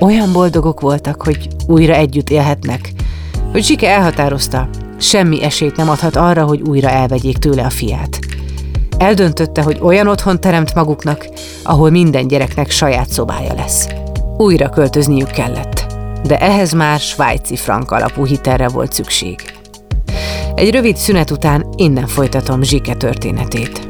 Olyan 0.00 0.32
boldogok 0.32 0.80
voltak, 0.80 1.22
hogy 1.22 1.48
újra 1.66 1.94
együtt 1.94 2.30
élhetnek, 2.30 2.92
hogy 3.52 3.64
Zsike 3.64 3.88
elhatározta, 3.88 4.68
semmi 5.00 5.42
esélyt 5.42 5.76
nem 5.76 5.88
adhat 5.88 6.16
arra, 6.16 6.44
hogy 6.44 6.60
újra 6.60 6.88
elvegyék 6.88 7.38
tőle 7.38 7.62
a 7.62 7.70
fiát. 7.70 8.18
Eldöntötte, 8.98 9.62
hogy 9.62 9.78
olyan 9.82 10.06
otthon 10.06 10.40
teremt 10.40 10.74
maguknak, 10.74 11.28
ahol 11.62 11.90
minden 11.90 12.28
gyereknek 12.28 12.70
saját 12.70 13.08
szobája 13.08 13.54
lesz. 13.54 13.88
Újra 14.36 14.68
költözniük 14.68 15.30
kellett, 15.30 15.86
de 16.26 16.38
ehhez 16.38 16.72
már 16.72 17.00
svájci 17.00 17.56
frank 17.56 17.90
alapú 17.90 18.26
hitelre 18.26 18.68
volt 18.68 18.92
szükség. 18.92 19.54
Egy 20.54 20.70
rövid 20.70 20.96
szünet 20.96 21.30
után 21.30 21.66
innen 21.76 22.06
folytatom 22.06 22.62
Zsike 22.62 22.94
történetét. 22.94 23.89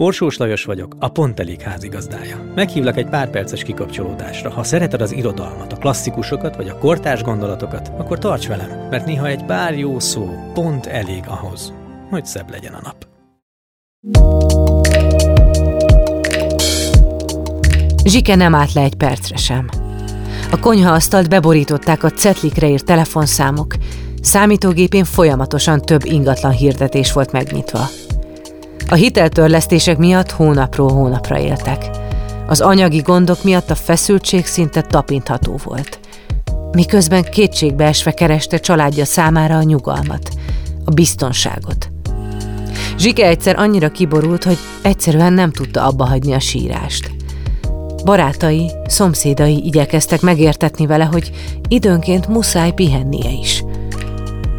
Orsós 0.00 0.36
Lajos 0.36 0.64
vagyok, 0.64 0.96
a 0.98 1.08
Pont 1.08 1.40
Elég 1.40 1.60
házigazdája. 1.60 2.52
Meghívlak 2.54 2.96
egy 2.96 3.08
pár 3.08 3.30
perces 3.30 3.62
kikapcsolódásra. 3.62 4.50
Ha 4.50 4.62
szereted 4.62 5.00
az 5.00 5.12
irodalmat, 5.12 5.72
a 5.72 5.76
klasszikusokat 5.76 6.56
vagy 6.56 6.68
a 6.68 6.78
kortárs 6.78 7.22
gondolatokat, 7.22 7.90
akkor 7.96 8.18
tarts 8.18 8.46
velem, 8.46 8.88
mert 8.90 9.06
néha 9.06 9.26
egy 9.26 9.44
pár 9.44 9.78
jó 9.78 9.98
szó 9.98 10.28
pont 10.54 10.86
elég 10.86 11.22
ahhoz, 11.26 11.72
hogy 12.10 12.24
szebb 12.24 12.50
legyen 12.50 12.72
a 12.72 12.80
nap. 12.82 13.06
Zsike 18.04 18.34
nem 18.34 18.54
állt 18.54 18.72
le 18.72 18.82
egy 18.82 18.96
percre 18.96 19.36
sem. 19.36 19.68
A 20.50 20.58
konyhaasztalt 20.58 21.28
beborították 21.28 22.02
a 22.02 22.10
cetlikre 22.10 22.68
írt 22.68 22.84
telefonszámok, 22.84 23.74
számítógépén 24.20 25.04
folyamatosan 25.04 25.80
több 25.80 26.04
ingatlan 26.04 26.52
hirdetés 26.52 27.12
volt 27.12 27.32
megnyitva. 27.32 27.88
A 28.90 28.94
hiteltörlesztések 28.94 29.98
miatt 29.98 30.30
hónapról 30.30 30.92
hónapra 30.92 31.38
éltek. 31.38 31.90
Az 32.46 32.60
anyagi 32.60 32.98
gondok 32.98 33.44
miatt 33.44 33.70
a 33.70 33.74
feszültség 33.74 34.46
szinte 34.46 34.82
tapintható 34.82 35.58
volt. 35.64 35.98
Miközben 36.72 37.22
kétségbeesve 37.22 38.10
kereste 38.10 38.58
családja 38.58 39.04
számára 39.04 39.56
a 39.56 39.62
nyugalmat, 39.62 40.28
a 40.84 40.90
biztonságot. 40.90 41.90
Zsike 42.98 43.26
egyszer 43.26 43.58
annyira 43.58 43.88
kiborult, 43.88 44.44
hogy 44.44 44.58
egyszerűen 44.82 45.32
nem 45.32 45.52
tudta 45.52 45.84
abba 45.84 46.04
hagyni 46.04 46.32
a 46.32 46.40
sírást. 46.40 47.10
Barátai, 48.04 48.70
szomszédai 48.86 49.64
igyekeztek 49.64 50.20
megértetni 50.20 50.86
vele, 50.86 51.04
hogy 51.04 51.30
időnként 51.68 52.28
muszáj 52.28 52.72
pihennie 52.72 53.30
is. 53.30 53.64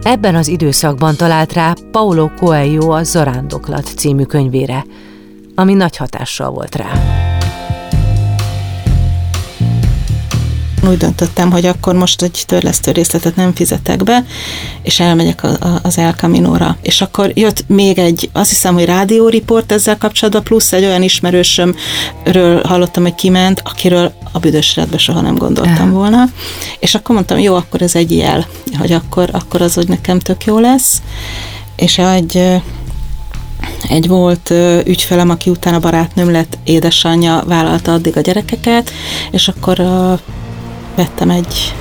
Ebben 0.03 0.35
az 0.35 0.47
időszakban 0.47 1.15
talált 1.15 1.53
rá 1.53 1.73
Paulo 1.91 2.29
Coelho 2.29 2.91
a 2.91 3.03
Zarándoklat 3.03 3.85
című 3.85 4.23
könyvére, 4.23 4.85
ami 5.55 5.73
nagy 5.73 5.97
hatással 5.97 6.49
volt 6.51 6.75
rá. 6.75 6.91
Úgy 10.87 10.97
döntöttem, 10.97 11.51
hogy 11.51 11.65
akkor 11.65 11.95
most 11.95 12.21
egy 12.21 12.43
törlesztő 12.47 12.91
részletet 12.91 13.35
nem 13.35 13.53
fizetek 13.53 14.03
be, 14.03 14.25
és 14.81 14.99
elmegyek 14.99 15.43
a, 15.43 15.47
a, 15.47 15.79
az 15.81 15.97
El 15.97 16.13
Camino-ra. 16.13 16.77
És 16.81 17.01
akkor 17.01 17.31
jött 17.33 17.63
még 17.67 17.97
egy, 17.97 18.29
azt 18.33 18.49
hiszem, 18.49 18.73
hogy 18.73 18.85
rádióriport 18.85 19.71
ezzel 19.71 19.97
kapcsolatban, 19.97 20.43
plusz 20.43 20.73
egy 20.73 20.83
olyan 20.83 21.03
ismerősömről 21.03 22.61
hallottam, 22.63 23.03
hogy 23.03 23.15
kiment, 23.15 23.61
akiről 23.65 24.13
a 24.31 24.39
büdös 24.39 24.77
életbe 24.77 24.97
soha 24.97 25.21
nem 25.21 25.35
gondoltam 25.35 25.91
volna. 25.91 26.23
És 26.79 26.95
akkor 26.95 27.15
mondtam, 27.15 27.39
jó, 27.39 27.55
akkor 27.55 27.81
ez 27.81 27.95
egy 27.95 28.15
jel, 28.15 28.47
hogy 28.77 28.91
akkor, 28.91 29.29
akkor 29.31 29.61
az, 29.61 29.73
hogy 29.73 29.87
nekem 29.87 30.19
tök 30.19 30.43
jó 30.45 30.59
lesz. 30.59 31.01
És 31.75 31.97
egy 31.97 32.61
egy 33.89 34.07
volt 34.07 34.53
ügyfelem, 34.85 35.29
aki 35.29 35.49
utána 35.49 35.79
barátnőm 35.79 36.31
lett, 36.31 36.57
édesanyja 36.63 37.43
vállalta 37.47 37.93
addig 37.93 38.17
a 38.17 38.21
gyerekeket, 38.21 38.91
és 39.31 39.47
akkor 39.47 39.79
vettem 40.99 41.29
egy 41.29 41.75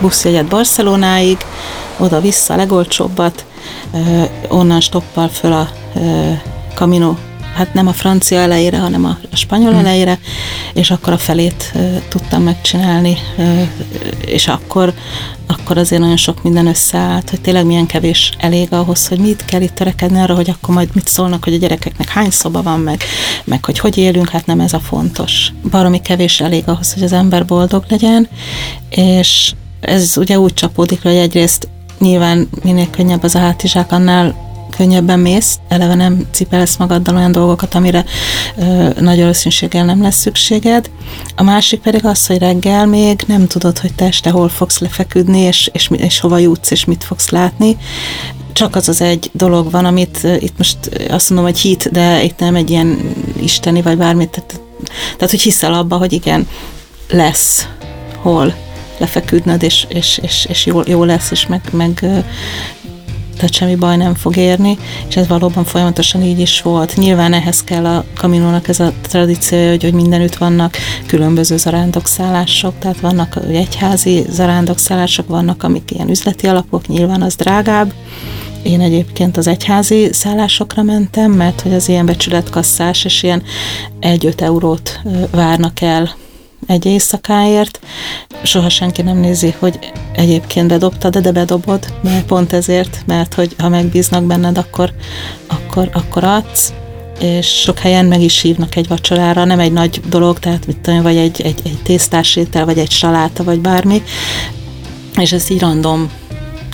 buszjegyet 0.00 0.46
Barcelonáig, 0.46 1.38
oda-vissza 1.96 2.54
a 2.54 2.56
legolcsóbbat, 2.56 3.44
onnan 4.48 4.80
stoppal 4.80 5.28
föl 5.28 5.52
a 5.52 5.68
Camino 6.74 7.14
hát 7.54 7.74
nem 7.74 7.86
a 7.86 7.92
francia 7.92 8.38
elejére, 8.38 8.78
hanem 8.78 9.04
a, 9.04 9.18
spanyol 9.32 9.70
hmm. 9.70 9.78
elejére, 9.78 10.18
és 10.72 10.90
akkor 10.90 11.12
a 11.12 11.18
felét 11.18 11.72
tudtam 12.08 12.42
megcsinálni, 12.42 13.18
és 14.20 14.48
akkor, 14.48 14.92
akkor 15.66 15.78
azért 15.78 16.00
nagyon 16.00 16.16
sok 16.16 16.42
minden 16.42 16.66
összeállt, 16.66 17.30
hogy 17.30 17.40
tényleg 17.40 17.66
milyen 17.66 17.86
kevés 17.86 18.32
elég 18.38 18.72
ahhoz, 18.72 19.08
hogy 19.08 19.18
mit 19.18 19.44
kell 19.44 19.60
itt 19.60 19.74
törekedni 19.74 20.18
arra, 20.18 20.34
hogy 20.34 20.50
akkor 20.50 20.74
majd 20.74 20.88
mit 20.92 21.08
szólnak, 21.08 21.44
hogy 21.44 21.54
a 21.54 21.56
gyerekeknek 21.56 22.08
hány 22.08 22.30
szoba 22.30 22.62
van, 22.62 22.80
meg, 22.80 23.02
meg 23.44 23.64
hogy 23.64 23.78
hogy 23.78 23.96
élünk, 23.96 24.28
hát 24.28 24.46
nem 24.46 24.60
ez 24.60 24.72
a 24.72 24.80
fontos. 24.80 25.52
Baromi 25.70 26.00
kevés 26.00 26.40
elég 26.40 26.62
ahhoz, 26.66 26.92
hogy 26.92 27.02
az 27.02 27.12
ember 27.12 27.44
boldog 27.44 27.84
legyen, 27.88 28.28
és 28.90 29.54
ez 29.80 30.16
ugye 30.16 30.38
úgy 30.38 30.54
csapódik, 30.54 31.02
hogy 31.02 31.14
egyrészt 31.14 31.68
nyilván 31.98 32.48
minél 32.62 32.90
könnyebb 32.90 33.22
az 33.22 33.34
a 33.34 33.38
hátizsák, 33.38 33.92
annál 33.92 34.45
könnyebben 34.76 35.18
mész, 35.18 35.58
eleve 35.68 35.94
nem 35.94 36.26
cipelsz 36.30 36.76
magaddal 36.76 37.16
olyan 37.16 37.32
dolgokat, 37.32 37.74
amire 37.74 38.04
ö, 38.56 38.88
nagy 39.00 39.18
valószínűséggel 39.18 39.84
nem 39.84 40.02
lesz 40.02 40.20
szükséged. 40.20 40.90
A 41.36 41.42
másik 41.42 41.80
pedig 41.80 42.04
az, 42.04 42.26
hogy 42.26 42.38
reggel 42.38 42.86
még 42.86 43.24
nem 43.26 43.46
tudod, 43.46 43.78
hogy 43.78 43.94
te 43.94 44.04
este 44.04 44.30
hol 44.30 44.48
fogsz 44.48 44.78
lefeküdni, 44.78 45.38
és, 45.38 45.70
és, 45.72 45.90
és 45.96 46.20
hova 46.20 46.38
jutsz, 46.38 46.70
és 46.70 46.84
mit 46.84 47.04
fogsz 47.04 47.28
látni 47.28 47.76
csak 48.52 48.76
az 48.76 48.88
az 48.88 49.00
egy 49.00 49.30
dolog 49.32 49.70
van, 49.70 49.84
amit 49.84 50.26
itt 50.38 50.58
most 50.58 50.76
azt 51.10 51.28
mondom, 51.30 51.46
hogy 51.46 51.58
hit, 51.58 51.90
de 51.92 52.22
itt 52.22 52.38
nem 52.38 52.54
egy 52.54 52.70
ilyen 52.70 53.14
isteni, 53.40 53.82
vagy 53.82 53.96
bármit, 53.96 54.30
tehát, 54.30 54.60
tehát 55.16 55.30
hogy 55.30 55.40
hiszel 55.40 55.74
abba, 55.74 55.96
hogy 55.96 56.12
igen, 56.12 56.48
lesz 57.08 57.68
hol 58.16 58.54
lefeküdnöd, 58.98 59.62
és, 59.62 59.86
és, 59.88 60.18
és, 60.22 60.46
és 60.48 60.66
jó, 60.66 60.80
jó 60.86 61.04
lesz, 61.04 61.30
és 61.30 61.46
meg, 61.46 61.60
meg 61.72 62.06
tehát 63.36 63.52
semmi 63.52 63.74
baj 63.74 63.96
nem 63.96 64.14
fog 64.14 64.36
érni, 64.36 64.78
és 65.08 65.16
ez 65.16 65.28
valóban 65.28 65.64
folyamatosan 65.64 66.22
így 66.22 66.38
is 66.38 66.62
volt. 66.62 66.96
Nyilván 66.96 67.32
ehhez 67.32 67.64
kell 67.64 67.84
a 67.84 68.04
kaminónak 68.16 68.68
ez 68.68 68.80
a 68.80 68.92
tradíciója, 69.08 69.70
hogy, 69.70 69.82
hogy 69.82 69.92
mindenütt 69.92 70.36
vannak 70.36 70.76
különböző 71.06 71.56
zarándokszállások, 71.56 72.72
tehát 72.78 73.00
vannak 73.00 73.38
egyházi 73.50 74.24
zarándokszállások, 74.30 75.28
vannak 75.28 75.62
amik 75.62 75.90
ilyen 75.90 76.10
üzleti 76.10 76.46
alapok, 76.46 76.86
nyilván 76.86 77.22
az 77.22 77.34
drágább, 77.34 77.92
én 78.62 78.80
egyébként 78.80 79.36
az 79.36 79.46
egyházi 79.46 80.08
szállásokra 80.12 80.82
mentem, 80.82 81.32
mert 81.32 81.60
hogy 81.60 81.74
az 81.74 81.88
ilyen 81.88 82.06
becsületkasszás 82.06 83.04
és 83.04 83.22
ilyen 83.22 83.42
1-5 84.00 84.40
eurót 84.40 85.00
várnak 85.30 85.80
el 85.80 86.14
egy 86.66 86.86
éjszakáért. 86.86 87.80
Soha 88.42 88.68
senki 88.68 89.02
nem 89.02 89.16
nézi, 89.16 89.54
hogy 89.58 89.78
egyébként 90.12 90.68
bedobtad, 90.68 91.18
de 91.18 91.32
bedobod, 91.32 91.94
mert 92.02 92.26
pont 92.26 92.52
ezért, 92.52 93.02
mert 93.06 93.34
hogy 93.34 93.54
ha 93.58 93.68
megbíznak 93.68 94.24
benned, 94.24 94.58
akkor, 94.58 94.92
akkor, 95.46 95.90
akkor 95.92 96.24
adsz 96.24 96.72
és 97.20 97.46
sok 97.46 97.78
helyen 97.78 98.06
meg 98.06 98.20
is 98.20 98.40
hívnak 98.40 98.76
egy 98.76 98.88
vacsorára, 98.88 99.44
nem 99.44 99.58
egy 99.58 99.72
nagy 99.72 100.00
dolog, 100.08 100.38
tehát 100.38 100.66
mit 100.66 100.78
tudom, 100.78 101.02
vagy 101.02 101.16
egy, 101.16 101.40
egy, 101.40 101.60
egy 101.64 101.78
tésztás 101.82 102.36
étel, 102.36 102.64
vagy 102.64 102.78
egy 102.78 102.90
saláta, 102.90 103.44
vagy 103.44 103.60
bármi, 103.60 104.02
és 105.18 105.32
ez 105.32 105.50
így 105.50 105.60
random 105.60 106.10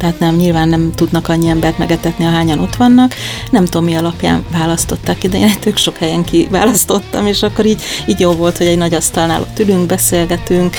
tehát 0.03 0.19
nem, 0.19 0.37
nyilván 0.37 0.69
nem 0.69 0.93
tudnak 0.95 1.29
annyi 1.29 1.49
embert 1.49 1.79
megetetni, 1.79 2.25
ahányan 2.25 2.59
ott 2.59 2.77
vannak. 2.77 3.15
Nem 3.51 3.65
tudom, 3.65 3.85
mi 3.85 3.95
alapján 3.95 4.45
választották 4.53 5.25
ide, 5.25 5.39
én 5.39 5.53
tök 5.61 5.77
sok 5.77 5.97
helyen 5.97 6.25
kiválasztottam, 6.25 7.27
és 7.27 7.43
akkor 7.43 7.67
így, 7.67 7.83
így 8.07 8.21
jó 8.21 8.33
volt, 8.33 8.57
hogy 8.57 8.67
egy 8.67 8.79
nagy 8.79 8.95
asztalnál 8.95 9.41
ott 9.41 9.59
ülünk, 9.59 9.87
beszélgetünk, 9.87 10.77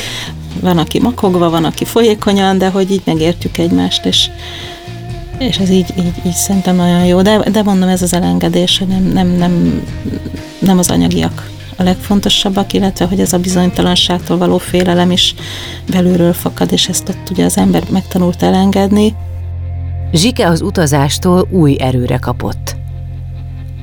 van, 0.61 0.77
aki 0.77 0.99
makogva, 0.99 1.49
van, 1.49 1.63
aki 1.65 1.85
folyékonyan, 1.85 2.57
de 2.57 2.69
hogy 2.69 2.91
így 2.91 3.01
megértjük 3.05 3.57
egymást, 3.57 4.05
és, 4.05 4.29
és 5.37 5.57
ez 5.57 5.69
így, 5.69 5.93
így, 5.97 6.13
így 6.25 6.33
szerintem 6.33 6.75
nagyon 6.75 7.05
jó. 7.05 7.21
De, 7.21 7.39
de 7.51 7.63
mondom, 7.63 7.89
ez 7.89 8.01
az 8.01 8.13
elengedés, 8.13 8.83
nem, 8.87 9.03
nem, 9.03 9.27
nem, 9.27 9.83
nem 10.59 10.77
az 10.77 10.89
anyagiak 10.89 11.51
a 11.77 11.83
legfontosabbak, 11.83 12.73
illetve 12.73 13.05
hogy 13.05 13.19
ez 13.19 13.33
a 13.33 13.37
bizonytalanságtól 13.37 14.37
való 14.37 14.57
félelem 14.57 15.11
is 15.11 15.35
belülről 15.91 16.33
fakad, 16.33 16.71
és 16.71 16.87
ezt 16.87 17.09
ott 17.09 17.29
ugye 17.29 17.45
az 17.45 17.57
ember 17.57 17.83
megtanult 17.89 18.43
elengedni. 18.43 19.15
Zsike 20.13 20.47
az 20.47 20.61
utazástól 20.61 21.47
új 21.51 21.75
erőre 21.79 22.17
kapott. 22.17 22.75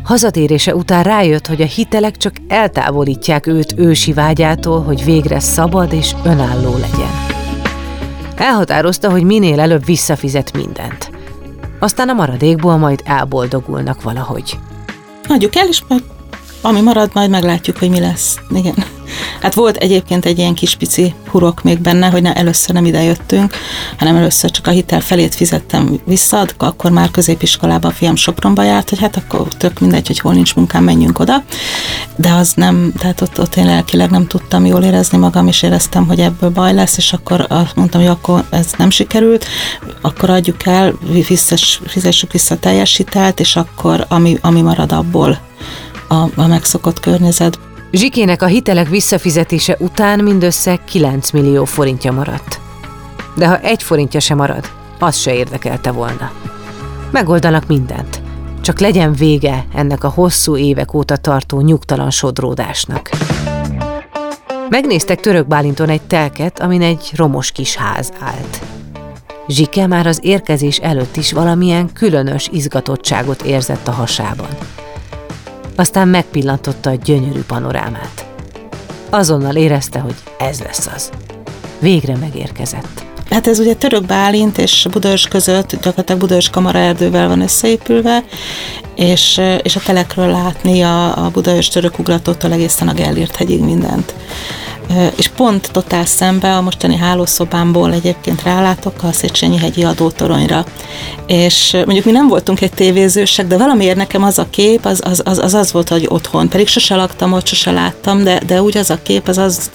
Hazatérése 0.04 0.74
után 0.74 1.02
rájött, 1.02 1.46
hogy 1.46 1.60
a 1.60 1.66
hitelek 1.66 2.16
csak 2.16 2.34
eltávolítják 2.48 3.46
őt 3.46 3.74
ősi 3.76 4.12
vágyától, 4.12 4.82
hogy 4.82 5.04
végre 5.04 5.40
szabad 5.40 5.92
és 5.92 6.14
önálló 6.24 6.72
legyen. 6.72 7.10
Elhatározta, 8.36 9.10
hogy 9.10 9.22
minél 9.22 9.60
előbb 9.60 9.84
visszafizet 9.84 10.56
mindent. 10.56 11.10
Aztán 11.78 12.08
a 12.08 12.12
maradékból 12.12 12.76
majd 12.76 13.00
elboldogulnak 13.04 14.02
valahogy. 14.02 14.58
Adjuk 15.28 15.56
el, 15.56 15.68
és 15.68 15.82
majd 15.88 16.02
ami 16.62 16.80
marad, 16.80 17.10
majd 17.12 17.30
meglátjuk, 17.30 17.78
hogy 17.78 17.90
mi 17.90 18.00
lesz. 18.00 18.36
Igen. 18.54 18.84
Hát 19.40 19.54
volt 19.54 19.76
egyébként 19.76 20.24
egy 20.24 20.38
ilyen 20.38 20.54
kis 20.54 20.74
pici 20.74 21.14
hurok 21.30 21.62
még 21.62 21.78
benne, 21.78 22.08
hogy 22.08 22.22
ne, 22.22 22.32
először 22.32 22.74
nem 22.74 22.84
ide 22.84 23.02
jöttünk, 23.02 23.54
hanem 23.98 24.16
először 24.16 24.50
csak 24.50 24.66
a 24.66 24.70
hitel 24.70 25.00
felét 25.00 25.34
fizettem 25.34 26.00
vissza, 26.04 26.46
akkor 26.56 26.90
már 26.90 27.10
középiskolában 27.10 27.90
a 27.90 27.94
fiam 27.94 28.16
Sopronba 28.16 28.62
járt, 28.62 28.88
hogy 28.88 28.98
hát 28.98 29.16
akkor 29.16 29.48
tök 29.48 29.78
mindegy, 29.78 30.06
hogy 30.06 30.18
hol 30.18 30.32
nincs 30.32 30.54
munkám, 30.54 30.84
menjünk 30.84 31.18
oda. 31.18 31.42
De 32.16 32.32
az 32.32 32.52
nem, 32.54 32.92
tehát 32.98 33.20
ott, 33.20 33.40
ott 33.40 33.56
én 33.56 33.66
lelkileg 33.66 34.10
nem 34.10 34.26
tudtam 34.26 34.66
jól 34.66 34.82
érezni 34.82 35.18
magam, 35.18 35.48
és 35.48 35.62
éreztem, 35.62 36.06
hogy 36.06 36.20
ebből 36.20 36.50
baj 36.50 36.74
lesz, 36.74 36.96
és 36.96 37.12
akkor 37.12 37.46
mondtam, 37.74 38.00
hogy 38.00 38.10
akkor 38.10 38.44
ez 38.50 38.66
nem 38.78 38.90
sikerült, 38.90 39.46
akkor 40.00 40.30
adjuk 40.30 40.66
el, 40.66 40.94
fizessük 41.86 42.32
vissza 42.32 42.54
a 42.54 42.58
teljes 42.58 42.96
hitelt, 42.96 43.40
és 43.40 43.56
akkor 43.56 44.04
ami, 44.08 44.38
ami 44.40 44.60
marad 44.60 44.92
abból 44.92 45.38
a, 46.10 46.28
a 46.36 46.46
megszokott 46.46 47.00
környezet. 47.00 47.58
Zsikének 47.92 48.42
a 48.42 48.46
hitelek 48.46 48.88
visszafizetése 48.88 49.76
után 49.78 50.18
mindössze 50.18 50.78
9 50.84 51.30
millió 51.30 51.64
forintja 51.64 52.12
maradt. 52.12 52.60
De 53.36 53.48
ha 53.48 53.58
egy 53.58 53.82
forintja 53.82 54.20
sem 54.20 54.36
marad, 54.36 54.70
az 54.98 55.16
se 55.16 55.34
érdekelte 55.34 55.90
volna. 55.90 56.30
Megoldanak 57.10 57.66
mindent, 57.66 58.22
csak 58.60 58.80
legyen 58.80 59.12
vége 59.12 59.66
ennek 59.74 60.04
a 60.04 60.08
hosszú 60.08 60.56
évek 60.56 60.94
óta 60.94 61.16
tartó 61.16 61.60
nyugtalan 61.60 62.10
sodródásnak. 62.10 63.10
Megnéztek 64.68 65.20
Török 65.20 65.46
Bálinton 65.46 65.88
egy 65.88 66.02
telket, 66.02 66.60
amin 66.60 66.82
egy 66.82 67.10
romos 67.14 67.52
kis 67.52 67.76
ház 67.76 68.12
állt. 68.20 68.60
Zsike 69.48 69.86
már 69.86 70.06
az 70.06 70.18
érkezés 70.22 70.78
előtt 70.78 71.16
is 71.16 71.32
valamilyen 71.32 71.92
különös 71.92 72.48
izgatottságot 72.52 73.42
érzett 73.42 73.88
a 73.88 73.92
hasában 73.92 74.48
aztán 75.80 76.08
megpillantotta 76.08 76.90
a 76.90 76.98
gyönyörű 77.04 77.40
panorámát. 77.40 78.26
Azonnal 79.10 79.56
érezte, 79.56 79.98
hogy 79.98 80.14
ez 80.38 80.60
lesz 80.60 80.86
az. 80.94 81.10
Végre 81.78 82.16
megérkezett. 82.16 83.04
Hát 83.30 83.46
ez 83.46 83.58
ugye 83.58 83.74
Török 83.74 84.06
Bálint 84.06 84.58
és 84.58 84.86
Budaörs 84.90 85.28
között, 85.28 85.70
gyakorlatilag 85.70 86.20
Budaörs 86.20 86.50
kamaraerdővel 86.50 87.28
van 87.28 87.40
összeépülve, 87.40 88.24
és, 88.94 89.40
és 89.62 89.76
a 89.76 89.80
telekről 89.80 90.30
látni 90.30 90.82
a, 90.82 91.24
a 91.24 91.30
Budaörs 91.30 91.68
török 91.68 91.98
ugratótól 91.98 92.52
egészen 92.52 92.88
a 92.88 92.94
Gellért 92.94 93.36
hegyig 93.36 93.60
mindent 93.60 94.14
és 95.16 95.28
pont 95.28 95.70
totál 95.72 96.04
szembe 96.04 96.56
a 96.56 96.60
mostani 96.60 96.96
hálószobámból 96.96 97.92
egyébként 97.92 98.42
rálátok 98.42 99.02
a 99.02 99.12
Széchenyi 99.12 99.58
hegyi 99.58 99.84
adótoronyra. 99.84 100.64
És 101.26 101.72
mondjuk 101.72 102.04
mi 102.04 102.10
nem 102.10 102.28
voltunk 102.28 102.60
egy 102.60 102.72
tévézősek, 102.72 103.46
de 103.46 103.56
valamiért 103.56 103.96
nekem 103.96 104.22
az 104.22 104.38
a 104.38 104.46
kép, 104.50 104.84
az 104.84 105.00
az, 105.04 105.22
az, 105.24 105.38
az, 105.38 105.54
az 105.54 105.72
volt, 105.72 105.88
hogy 105.88 106.06
otthon. 106.08 106.48
Pedig 106.48 106.68
sose 106.68 106.94
laktam 106.94 107.32
ott, 107.32 107.46
sose 107.46 107.70
láttam, 107.70 108.24
de, 108.24 108.40
de 108.46 108.62
úgy 108.62 108.76
az 108.76 108.90
a 108.90 108.98
kép, 109.02 109.28
az 109.28 109.38
az 109.38 109.70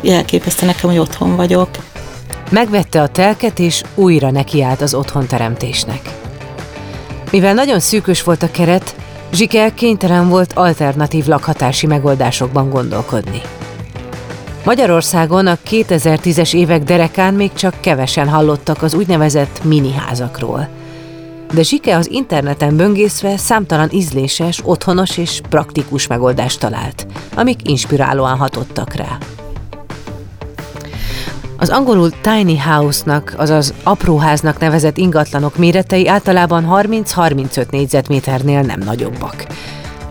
jelképezte 0.00 0.66
nekem, 0.66 0.90
hogy 0.90 0.98
otthon 0.98 1.36
vagyok. 1.36 1.68
Megvette 2.50 3.02
a 3.02 3.08
telket, 3.08 3.58
és 3.58 3.82
újra 3.94 4.30
nekiállt 4.30 4.80
az 4.80 4.94
otthon 4.94 5.26
teremtésnek. 5.26 6.00
Mivel 7.30 7.54
nagyon 7.54 7.80
szűkös 7.80 8.22
volt 8.22 8.42
a 8.42 8.50
keret, 8.50 8.94
Zsikel 9.32 9.74
kénytelen 9.74 10.28
volt 10.28 10.52
alternatív 10.54 11.26
lakhatási 11.26 11.86
megoldásokban 11.86 12.70
gondolkodni. 12.70 13.40
Magyarországon 14.66 15.46
a 15.46 15.56
2010-es 15.70 16.54
évek 16.54 16.82
derekán 16.82 17.34
még 17.34 17.52
csak 17.52 17.80
kevesen 17.80 18.28
hallottak 18.28 18.82
az 18.82 18.94
úgynevezett 18.94 19.64
miniházakról. 19.64 20.68
De 21.52 21.62
Zsike 21.62 21.96
az 21.96 22.10
interneten 22.10 22.76
böngészve 22.76 23.36
számtalan 23.36 23.88
ízléses, 23.92 24.60
otthonos 24.64 25.18
és 25.18 25.40
praktikus 25.48 26.06
megoldást 26.06 26.60
talált, 26.60 27.06
amik 27.34 27.68
inspirálóan 27.68 28.36
hatottak 28.36 28.94
rá. 28.94 29.18
Az 31.56 31.68
angolul 31.68 32.10
tiny 32.20 32.60
house-nak, 32.60 33.34
azaz 33.36 33.74
apróháznak 33.82 34.58
nevezett 34.58 34.96
ingatlanok 34.96 35.56
méretei 35.56 36.08
általában 36.08 36.66
30-35 36.70 37.70
négyzetméternél 37.70 38.60
nem 38.60 38.80
nagyobbak 38.80 39.46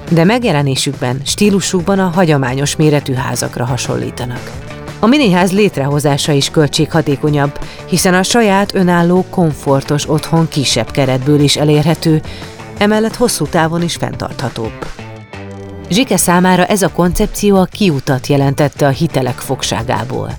de 0.09 0.23
megjelenésükben, 0.23 1.21
stílusukban 1.23 1.99
a 1.99 2.07
hagyományos 2.07 2.75
méretű 2.75 3.13
házakra 3.13 3.65
hasonlítanak. 3.65 4.51
A 4.99 5.05
miniház 5.07 5.51
létrehozása 5.51 6.31
is 6.31 6.49
költséghatékonyabb, 6.49 7.59
hiszen 7.85 8.13
a 8.13 8.23
saját 8.23 8.75
önálló, 8.75 9.25
komfortos 9.29 10.09
otthon 10.09 10.47
kisebb 10.47 10.91
keretből 10.91 11.39
is 11.39 11.55
elérhető, 11.55 12.21
emellett 12.77 13.15
hosszú 13.15 13.45
távon 13.45 13.81
is 13.81 13.95
fenntarthatóbb. 13.95 14.85
Zsike 15.89 16.17
számára 16.17 16.65
ez 16.65 16.81
a 16.81 16.91
koncepció 16.91 17.55
a 17.55 17.65
kiutat 17.65 18.27
jelentette 18.27 18.87
a 18.87 18.89
hitelek 18.89 19.39
fogságából. 19.39 20.29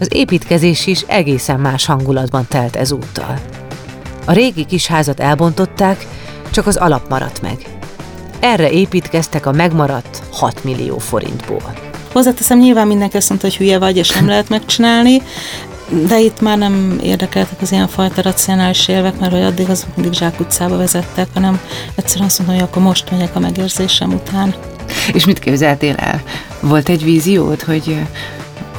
Az 0.00 0.08
építkezés 0.10 0.86
is 0.86 1.00
egészen 1.06 1.60
más 1.60 1.86
hangulatban 1.86 2.46
telt 2.48 2.76
ezúttal. 2.76 3.38
A 4.24 4.32
régi 4.32 4.64
kis 4.64 4.86
házat 4.86 5.20
elbontották, 5.20 6.06
csak 6.50 6.66
az 6.66 6.76
alap 6.76 7.08
maradt 7.08 7.42
meg– 7.42 7.56
erre 8.40 8.70
építkeztek 8.70 9.46
a 9.46 9.52
megmaradt 9.52 10.22
6 10.32 10.64
millió 10.64 10.98
forintból. 10.98 11.72
Hozzáteszem, 12.12 12.58
nyilván 12.58 12.86
mindenki 12.86 13.16
azt 13.16 13.28
mondta, 13.28 13.46
hogy 13.46 13.56
hülye 13.56 13.78
vagy, 13.78 13.96
és 13.96 14.10
nem 14.10 14.26
lehet 14.26 14.48
megcsinálni, 14.48 15.22
de 16.06 16.20
itt 16.20 16.40
már 16.40 16.58
nem 16.58 16.98
érdekeltek 17.02 17.60
az 17.60 17.72
ilyen 17.72 17.88
fajta 17.88 18.22
racionális 18.22 18.88
érvek, 18.88 19.18
mert 19.18 19.32
hogy 19.32 19.42
addig 19.42 19.70
az 19.70 19.86
mindig 19.94 20.20
utcába 20.38 20.76
vezettek, 20.76 21.28
hanem 21.34 21.60
egyszerűen 21.94 22.26
azt 22.26 22.38
mondtam, 22.38 22.58
hogy 22.58 22.68
akkor 22.68 22.82
most 22.82 23.10
megyek 23.10 23.36
a 23.36 23.38
megérzésem 23.38 24.12
után. 24.12 24.54
És 25.12 25.24
mit 25.24 25.38
képzeltél 25.38 25.94
el? 25.94 26.22
Volt 26.60 26.88
egy 26.88 27.04
víziód, 27.04 27.62
hogy 27.62 27.96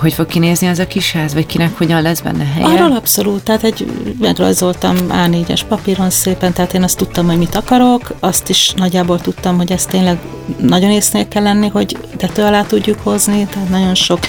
hogy 0.01 0.13
fog 0.13 0.25
kinézni 0.25 0.67
az 0.67 0.79
a 0.79 0.87
kis 0.87 1.11
ház, 1.11 1.33
vagy 1.33 1.45
kinek 1.45 1.77
hogyan 1.77 2.01
lesz 2.01 2.19
benne 2.19 2.43
helye? 2.43 2.65
Arról 2.65 2.91
abszolút, 2.91 3.43
tehát 3.43 3.63
egy, 3.63 3.85
megrajzoltam 4.19 4.95
A4-es 5.09 5.61
papíron 5.67 6.09
szépen, 6.09 6.53
tehát 6.53 6.73
én 6.73 6.83
azt 6.83 6.97
tudtam, 6.97 7.25
hogy 7.25 7.37
mit 7.37 7.55
akarok, 7.55 8.13
azt 8.19 8.49
is 8.49 8.73
nagyjából 8.75 9.19
tudtam, 9.19 9.57
hogy 9.57 9.71
ezt 9.71 9.89
tényleg 9.89 10.17
nagyon 10.59 10.89
észnél 10.89 11.27
kell 11.27 11.43
lenni, 11.43 11.67
hogy 11.67 11.97
tető 12.17 12.43
alá 12.43 12.63
tudjuk 12.63 12.99
hozni, 13.03 13.47
tehát 13.53 13.69
nagyon 13.69 13.95
sok 13.95 14.19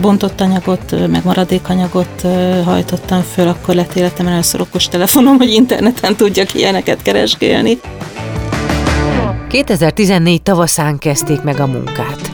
bontott 0.00 0.40
anyagot, 0.40 1.08
meg 1.08 1.24
maradékanyagot 1.24 2.26
hajtottam 2.64 3.22
föl, 3.34 3.48
akkor 3.48 3.74
lett 3.74 3.94
életemben 3.94 4.34
először 4.34 4.60
okos 4.60 4.88
telefonom, 4.88 5.36
hogy 5.36 5.50
interneten 5.50 6.16
tudjak 6.16 6.54
ilyeneket 6.54 7.02
keresgélni. 7.02 7.80
2014 9.48 10.42
tavaszán 10.42 10.98
kezdték 10.98 11.42
meg 11.42 11.60
a 11.60 11.66
munkát. 11.66 12.29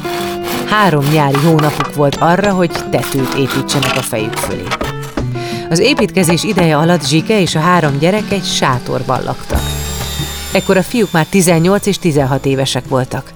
Három 0.69 1.05
nyári 1.13 1.39
hónapuk 1.45 1.95
volt 1.95 2.17
arra, 2.17 2.53
hogy 2.53 2.71
tetőt 2.91 3.35
építsenek 3.35 3.97
a 3.97 4.03
fejük 4.03 4.37
fölé. 4.37 4.63
Az 5.71 5.79
építkezés 5.79 6.45
ideje 6.45 6.77
alatt 6.77 7.07
Zsike 7.07 7.41
és 7.41 7.55
a 7.55 7.61
három 7.61 7.99
gyerek 7.99 8.31
egy 8.31 8.45
sátorban 8.45 9.23
laktak. 9.25 9.61
Ekkor 10.53 10.77
a 10.77 10.83
fiúk 10.83 11.13
már 11.13 11.27
18 11.27 11.87
és 11.87 11.99
16 11.99 12.47
évesek 12.47 12.89
voltak. 12.89 13.33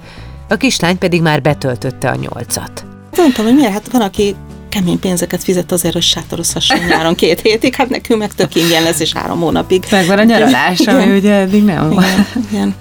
A 0.49 0.55
kislány 0.55 0.97
pedig 0.97 1.21
már 1.21 1.41
betöltötte 1.41 2.09
a 2.09 2.15
nyolcat. 2.15 2.85
Mondtam, 3.17 3.45
hogy 3.45 3.55
miért? 3.55 3.71
Hát 3.71 3.91
van, 3.91 4.01
aki 4.01 4.35
kemény 4.69 4.99
pénzeket 4.99 5.43
fizet 5.43 5.71
azért, 5.71 5.93
hogy 5.93 6.01
sátorozhasson 6.01 6.79
nyáron 6.89 7.15
két 7.15 7.41
hétig, 7.41 7.75
hát 7.75 7.89
nekünk 7.89 8.19
meg 8.19 8.33
tök 8.33 8.55
ingyen 8.55 8.83
lesz, 8.83 8.99
és 8.99 9.13
három 9.13 9.39
hónapig. 9.39 9.83
Megvan 9.91 10.17
a 10.17 10.23
nyaralás, 10.23 10.79
ami 10.79 11.17
ugye 11.17 11.33
eddig 11.33 11.63
nem 11.63 11.89
van. 11.89 12.03
Igen, 12.03 12.25
igen. 12.51 12.75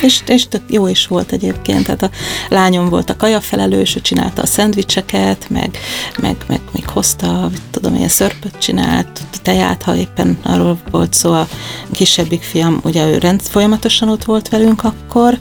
És, 0.00 0.20
és 0.26 0.48
tök 0.48 0.62
jó 0.68 0.86
is 0.86 1.06
volt 1.06 1.32
egyébként, 1.32 1.84
tehát 1.84 2.02
a 2.02 2.10
lányom 2.48 2.88
volt 2.88 3.10
a 3.10 3.16
kajafelelős, 3.16 3.96
ő 3.96 4.00
csinálta 4.00 4.42
a 4.42 4.46
szendvicseket, 4.46 5.46
meg, 5.48 5.78
meg, 6.20 6.36
meg 6.46 6.60
még 6.72 6.88
hozta, 6.88 7.50
tudom, 7.70 7.94
ilyen 7.94 8.08
szörpöt 8.08 8.58
csinált, 8.58 9.20
teját, 9.42 9.82
ha 9.82 9.96
éppen 9.96 10.38
arról 10.42 10.78
volt 10.90 11.14
szó, 11.14 11.32
a 11.32 11.48
kisebbik 11.92 12.42
fiam, 12.42 12.80
ugye 12.84 13.06
ő 13.06 13.18
rend, 13.18 13.42
folyamatosan 13.42 14.08
ott 14.08 14.24
volt 14.24 14.48
velünk 14.48 14.84
akkor 14.84 15.38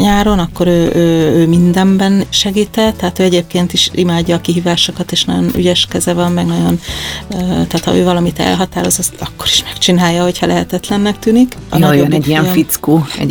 nyáron, 0.00 0.38
akkor 0.38 0.66
ő, 0.66 0.90
ő, 0.94 1.32
ő 1.34 1.46
mindenben 1.46 2.24
segített, 2.28 2.96
tehát 2.96 3.18
ő 3.18 3.22
egyébként 3.22 3.72
is 3.72 3.90
imádja 3.92 4.36
a 4.36 4.40
kihívásokat, 4.40 5.12
és 5.12 5.24
nagyon 5.24 5.50
ügyes 5.56 5.86
keze 5.86 6.12
van, 6.12 6.32
meg 6.32 6.46
nagyon, 6.46 6.80
tehát 7.28 7.84
ha 7.84 7.96
ő 7.96 8.04
valamit 8.04 8.38
elhatároz, 8.38 8.98
azt 8.98 9.14
akkor 9.18 9.46
is 9.46 9.62
megcsinálja, 9.62 10.22
hogyha 10.22 10.46
lehetetlennek 10.46 11.18
tűnik. 11.18 11.56
A 11.68 11.78
Jaj, 11.78 11.96
jön 11.96 12.12
egy 12.12 12.28
ilyen 12.28 12.44
fickó 12.44 13.06
egy 13.18 13.30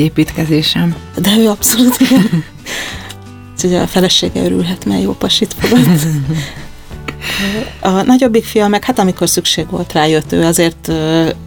építkezésem. 0.54 0.96
De 1.16 1.38
ő 1.38 1.50
abszolút 1.50 2.00
igen. 2.00 2.44
Úgyhogy 3.54 3.74
a 3.74 3.88
felesége 3.88 4.44
örülhet, 4.44 4.86
mert 4.86 5.02
jó 5.02 5.14
pasit 5.14 5.54
fogott. 5.58 6.00
A 7.82 7.90
nagyobbik 7.90 8.46
fia 8.46 8.68
meg, 8.68 8.84
hát 8.84 9.00
amikor 9.00 9.30
szükség 9.30 9.70
volt 9.70 9.94
rá, 9.94 10.06
jött 10.06 10.32
ő, 10.32 10.44
azért 10.44 10.92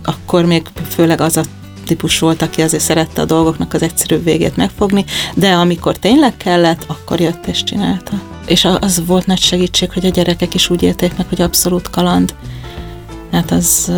akkor 0.04 0.44
még 0.44 0.66
főleg 0.88 1.20
az 1.20 1.36
a 1.36 1.42
típus 1.86 2.18
volt, 2.18 2.42
aki 2.42 2.62
azért 2.62 2.82
szerette 2.82 3.20
a 3.20 3.24
dolgoknak 3.24 3.74
az 3.74 3.82
egyszerűbb 3.82 4.24
végét 4.24 4.56
megfogni, 4.56 5.04
de 5.34 5.52
amikor 5.52 5.96
tényleg 5.96 6.36
kellett, 6.36 6.84
akkor 6.86 7.20
jött 7.20 7.46
és 7.46 7.64
csinálta. 7.64 8.12
És 8.46 8.64
az 8.80 9.02
volt 9.06 9.26
nagy 9.26 9.40
segítség, 9.40 9.92
hogy 9.92 10.06
a 10.06 10.10
gyerekek 10.10 10.54
is 10.54 10.70
úgy 10.70 10.82
élték 10.82 11.16
meg, 11.16 11.26
hogy 11.28 11.42
abszolút 11.42 11.90
kaland. 11.90 12.34
Hát 13.32 13.50
az, 13.50 13.92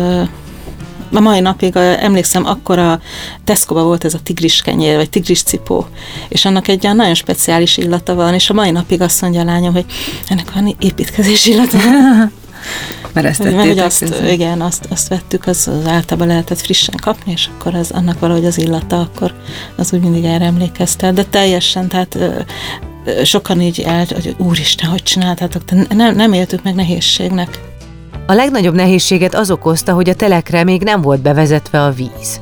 A 1.11 1.19
mai 1.19 1.39
napig 1.39 1.75
emlékszem, 1.75 2.45
akkor 2.45 2.79
a 2.79 2.99
Tesco-ba 3.43 3.83
volt 3.83 4.05
ez 4.05 4.13
a 4.13 4.19
tigris 4.23 4.61
kenyér, 4.61 4.95
vagy 4.95 5.09
tigris 5.09 5.43
cipó, 5.43 5.87
és 6.27 6.45
annak 6.45 6.67
egy 6.67 6.83
olyan 6.83 6.95
nagyon 6.95 7.13
speciális 7.13 7.77
illata 7.77 8.15
van, 8.15 8.33
és 8.33 8.49
a 8.49 8.53
mai 8.53 8.71
napig 8.71 9.01
azt 9.01 9.21
mondja 9.21 9.41
a 9.41 9.43
lányom, 9.43 9.73
hogy 9.73 9.85
ennek 10.27 10.53
van 10.53 10.75
építkezési 10.79 11.51
illata. 11.51 11.77
Mert 13.13 13.27
ezt 13.27 13.43
Mert 13.43 13.55
hogy 13.55 13.79
azt, 13.79 14.15
igen, 14.29 14.61
azt, 14.61 14.85
azt 14.89 15.07
vettük, 15.07 15.47
az, 15.47 15.67
az 15.67 15.87
általában 15.87 16.27
lehetett 16.27 16.59
frissen 16.61 16.95
kapni, 17.01 17.31
és 17.31 17.49
akkor 17.53 17.75
az, 17.75 17.91
annak 17.91 18.19
valahogy 18.19 18.45
az 18.45 18.57
illata, 18.57 18.99
akkor 18.99 19.33
az 19.75 19.93
úgy 19.93 20.01
mindig 20.01 20.23
erre 20.23 20.45
emlékeztet, 20.45 21.13
de 21.13 21.23
teljesen, 21.23 21.87
tehát 21.87 22.17
sokan 23.23 23.61
így 23.61 23.79
el, 23.79 24.05
hogy 24.13 24.35
úristen, 24.37 24.89
hogy 24.89 25.03
csináltátok, 25.03 25.63
de 25.63 25.95
nem, 25.95 26.15
nem 26.15 26.33
éltük 26.33 26.63
meg 26.63 26.75
nehézségnek. 26.75 27.68
A 28.29 28.33
legnagyobb 28.33 28.75
nehézséget 28.75 29.35
az 29.35 29.51
okozta, 29.51 29.93
hogy 29.93 30.09
a 30.09 30.13
telekre 30.13 30.63
még 30.63 30.81
nem 30.81 31.01
volt 31.01 31.21
bevezetve 31.21 31.83
a 31.83 31.91
víz. 31.91 32.41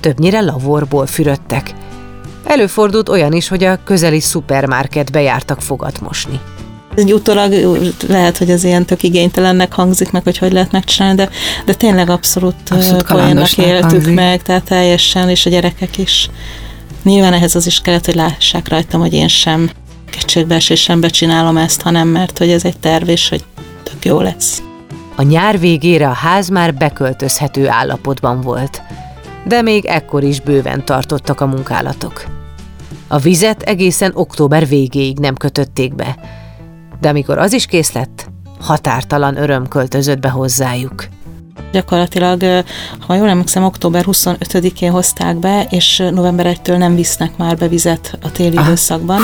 Többnyire 0.00 0.40
lavorból 0.40 1.06
fürödtek. 1.06 1.74
Előfordult 2.44 3.08
olyan 3.08 3.32
is, 3.32 3.48
hogy 3.48 3.64
a 3.64 3.78
közeli 3.84 4.20
szupermarketbe 4.20 5.20
jártak 5.20 5.60
fogat 5.60 6.00
mosni. 6.00 6.40
Egy 6.94 7.12
utólag 7.12 7.52
lehet, 8.08 8.36
hogy 8.36 8.50
az 8.50 8.64
ilyen 8.64 8.84
tök 8.84 9.02
igénytelennek 9.02 9.72
hangzik 9.72 10.10
meg, 10.10 10.22
hogy 10.22 10.38
hogy 10.38 10.52
lehet 10.52 10.72
megcsinálni, 10.72 11.16
de, 11.16 11.30
de 11.64 11.74
tényleg 11.74 12.10
abszolút, 12.10 12.54
abszolút 12.70 13.10
éltük 13.56 13.90
hangzik. 13.90 14.14
meg, 14.14 14.42
tehát 14.42 14.64
teljesen, 14.64 15.28
és 15.28 15.46
a 15.46 15.50
gyerekek 15.50 15.98
is. 15.98 16.30
Nyilván 17.02 17.32
ehhez 17.32 17.54
az 17.54 17.66
is 17.66 17.80
kellett, 17.80 18.04
hogy 18.04 18.14
lássák 18.14 18.68
rajtam, 18.68 19.00
hogy 19.00 19.12
én 19.12 19.28
sem 19.28 19.70
kétségbeesésembe 20.10 21.08
csinálom 21.08 21.56
ezt, 21.56 21.80
hanem 21.80 22.08
mert 22.08 22.38
hogy 22.38 22.50
ez 22.50 22.64
egy 22.64 22.78
terv, 22.78 23.08
és 23.08 23.28
hogy 23.28 23.44
tök 23.82 24.04
jó 24.04 24.20
lesz. 24.20 24.62
A 25.16 25.22
nyár 25.22 25.58
végére 25.58 26.08
a 26.08 26.12
ház 26.12 26.48
már 26.48 26.74
beköltözhető 26.74 27.68
állapotban 27.68 28.40
volt, 28.40 28.82
de 29.46 29.62
még 29.62 29.84
ekkor 29.84 30.22
is 30.22 30.40
bőven 30.40 30.84
tartottak 30.84 31.40
a 31.40 31.46
munkálatok. 31.46 32.24
A 33.08 33.18
vizet 33.18 33.62
egészen 33.62 34.10
október 34.14 34.66
végéig 34.66 35.18
nem 35.18 35.34
kötötték 35.34 35.94
be, 35.94 36.18
de 37.00 37.08
amikor 37.08 37.38
az 37.38 37.52
is 37.52 37.66
kész 37.66 37.92
lett, 37.92 38.28
határtalan 38.60 39.36
öröm 39.36 39.68
költözött 39.68 40.20
be 40.20 40.28
hozzájuk. 40.28 41.08
Gyakorlatilag, 41.72 42.64
ha 43.06 43.14
jól 43.14 43.28
emlékszem, 43.28 43.64
október 43.64 44.04
25-én 44.06 44.90
hozták 44.90 45.36
be, 45.36 45.66
és 45.70 46.02
november 46.10 46.56
1-től 46.56 46.76
nem 46.76 46.94
visznek 46.94 47.36
már 47.36 47.56
be 47.56 47.68
vizet 47.68 48.18
a 48.22 48.32
téli 48.32 48.56
Aha. 48.56 48.66
időszakban, 48.66 49.20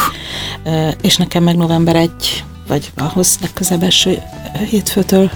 és 1.02 1.16
nekem 1.16 1.42
meg 1.42 1.56
november 1.56 1.96
1 1.96 2.10
vagy 2.68 2.92
ahhoz 2.96 3.38
legközebb 3.40 3.82
eső 3.82 4.18
hétfőtől 4.68 5.30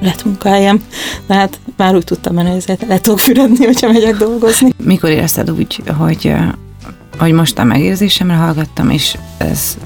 lett 0.00 0.24
munkájám, 0.24 0.82
hát 1.28 1.60
már 1.76 1.94
úgy 1.94 2.04
tudtam 2.04 2.34
menni, 2.34 2.50
hogy 2.50 2.78
le 2.88 2.98
tudok 2.98 3.18
fürödni, 3.18 3.64
hogyha 3.64 3.92
megyek 3.92 4.16
dolgozni. 4.16 4.72
Mikor 4.82 5.10
érezted 5.10 5.50
úgy, 5.50 5.82
hogy, 5.98 6.32
hogy 7.18 7.32
most 7.32 7.58
a 7.58 7.64
megérzésemre 7.64 8.34
hallgattam, 8.34 8.90
és 8.90 9.16
ez, 9.38 9.76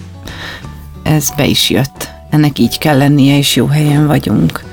ez 1.03 1.31
be 1.37 1.47
is 1.47 1.71
jött. 1.71 2.09
Ennek 2.31 2.59
így 2.59 2.79
kell 2.79 2.97
lennie, 2.97 3.39
és 3.39 3.57
jó 3.57 3.67
helyen 3.67 4.07
vagyunk. 4.07 4.65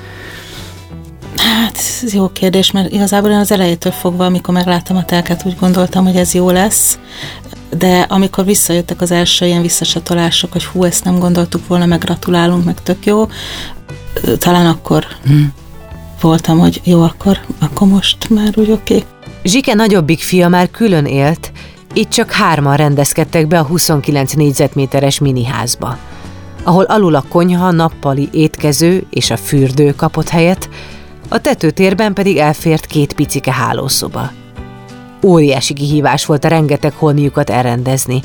Hát, 1.36 1.76
ez 2.02 2.14
jó 2.14 2.28
kérdés, 2.28 2.70
mert 2.70 2.92
igazából 2.92 3.30
én 3.30 3.38
az 3.38 3.52
elejétől 3.52 3.92
fogva, 3.92 4.24
amikor 4.24 4.54
megláttam 4.54 4.96
a 4.96 5.04
telket, 5.04 5.42
úgy 5.46 5.56
gondoltam, 5.60 6.04
hogy 6.04 6.16
ez 6.16 6.34
jó 6.34 6.50
lesz, 6.50 6.98
de 7.76 8.06
amikor 8.08 8.44
visszajöttek 8.44 9.00
az 9.00 9.10
első 9.10 9.46
ilyen 9.46 9.62
visszasatolások, 9.62 10.52
hogy 10.52 10.64
hú, 10.64 10.84
ezt 10.84 11.04
nem 11.04 11.18
gondoltuk 11.18 11.66
volna, 11.66 11.86
meg 11.86 11.98
gratulálunk, 11.98 12.64
meg 12.64 12.82
tök 12.82 13.06
jó, 13.06 13.28
talán 14.38 14.66
akkor 14.66 15.04
hmm. 15.26 15.52
voltam, 16.20 16.58
hogy 16.58 16.80
jó, 16.84 17.02
akkor, 17.02 17.38
akkor 17.58 17.88
most 17.88 18.30
már 18.30 18.52
úgy 18.56 18.70
oké. 18.70 18.94
Okay. 18.94 19.06
Zsike 19.44 19.74
nagyobbik 19.74 20.20
fia 20.20 20.48
már 20.48 20.70
külön 20.70 21.04
élt, 21.04 21.52
itt 21.92 22.08
csak 22.08 22.30
hárman 22.30 22.76
rendezkedtek 22.76 23.46
be 23.46 23.58
a 23.58 23.64
29 23.64 24.32
négyzetméteres 24.32 25.18
miniházba, 25.18 25.98
ahol 26.62 26.84
alul 26.84 27.14
a 27.14 27.24
konyha, 27.28 27.70
nappali 27.70 28.28
étkező 28.32 29.06
és 29.10 29.30
a 29.30 29.36
fürdő 29.36 29.94
kapott 29.94 30.28
helyet, 30.28 30.68
a 31.28 31.40
tetőtérben 31.40 32.14
pedig 32.14 32.36
elfért 32.36 32.86
két 32.86 33.12
picike 33.12 33.52
hálószoba. 33.52 34.30
Óriási 35.24 35.74
kihívás 35.74 36.26
volt 36.26 36.44
a 36.44 36.48
rengeteg 36.48 36.92
holmiukat 36.92 37.50
elrendezni, 37.50 38.22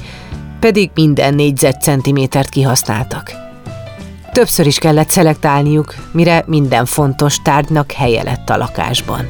pedig 0.59 0.89
minden 0.93 1.33
négyzetcentimétert 1.33 2.49
kihasználtak. 2.49 3.42
Többször 4.33 4.67
is 4.67 4.77
kellett 4.77 5.09
szelektálniuk, 5.09 5.95
mire 6.11 6.43
minden 6.47 6.85
fontos 6.85 7.41
tárgynak 7.41 7.91
helye 7.91 8.23
lett 8.23 8.49
a 8.49 8.57
lakásban. 8.57 9.27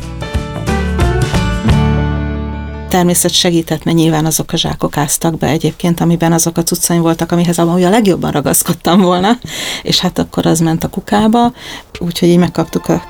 Természet 2.90 3.32
segített, 3.32 3.84
mert 3.84 3.98
nyilván 3.98 4.26
azok 4.26 4.52
a 4.52 4.58
zsákok 4.58 4.98
áztak 4.98 5.38
be 5.38 5.48
egyébként, 5.48 6.00
amiben 6.00 6.32
azok 6.32 6.58
a 6.58 6.64
cuccaim 6.64 7.02
voltak, 7.02 7.32
amihez 7.32 7.60
amúgy 7.60 7.84
a 7.84 7.90
legjobban 7.90 8.32
ragaszkodtam 8.32 9.02
volna, 9.02 9.38
és 9.82 10.00
hát 10.00 10.20
akkor 10.20 10.46
az 10.46 10.60
ment 10.60 10.84
a 10.84 10.90
kukába, 10.90 11.54
úgyhogy 12.00 12.30
így 12.30 12.38
megkaptuk 12.38 12.88
a 12.88 13.02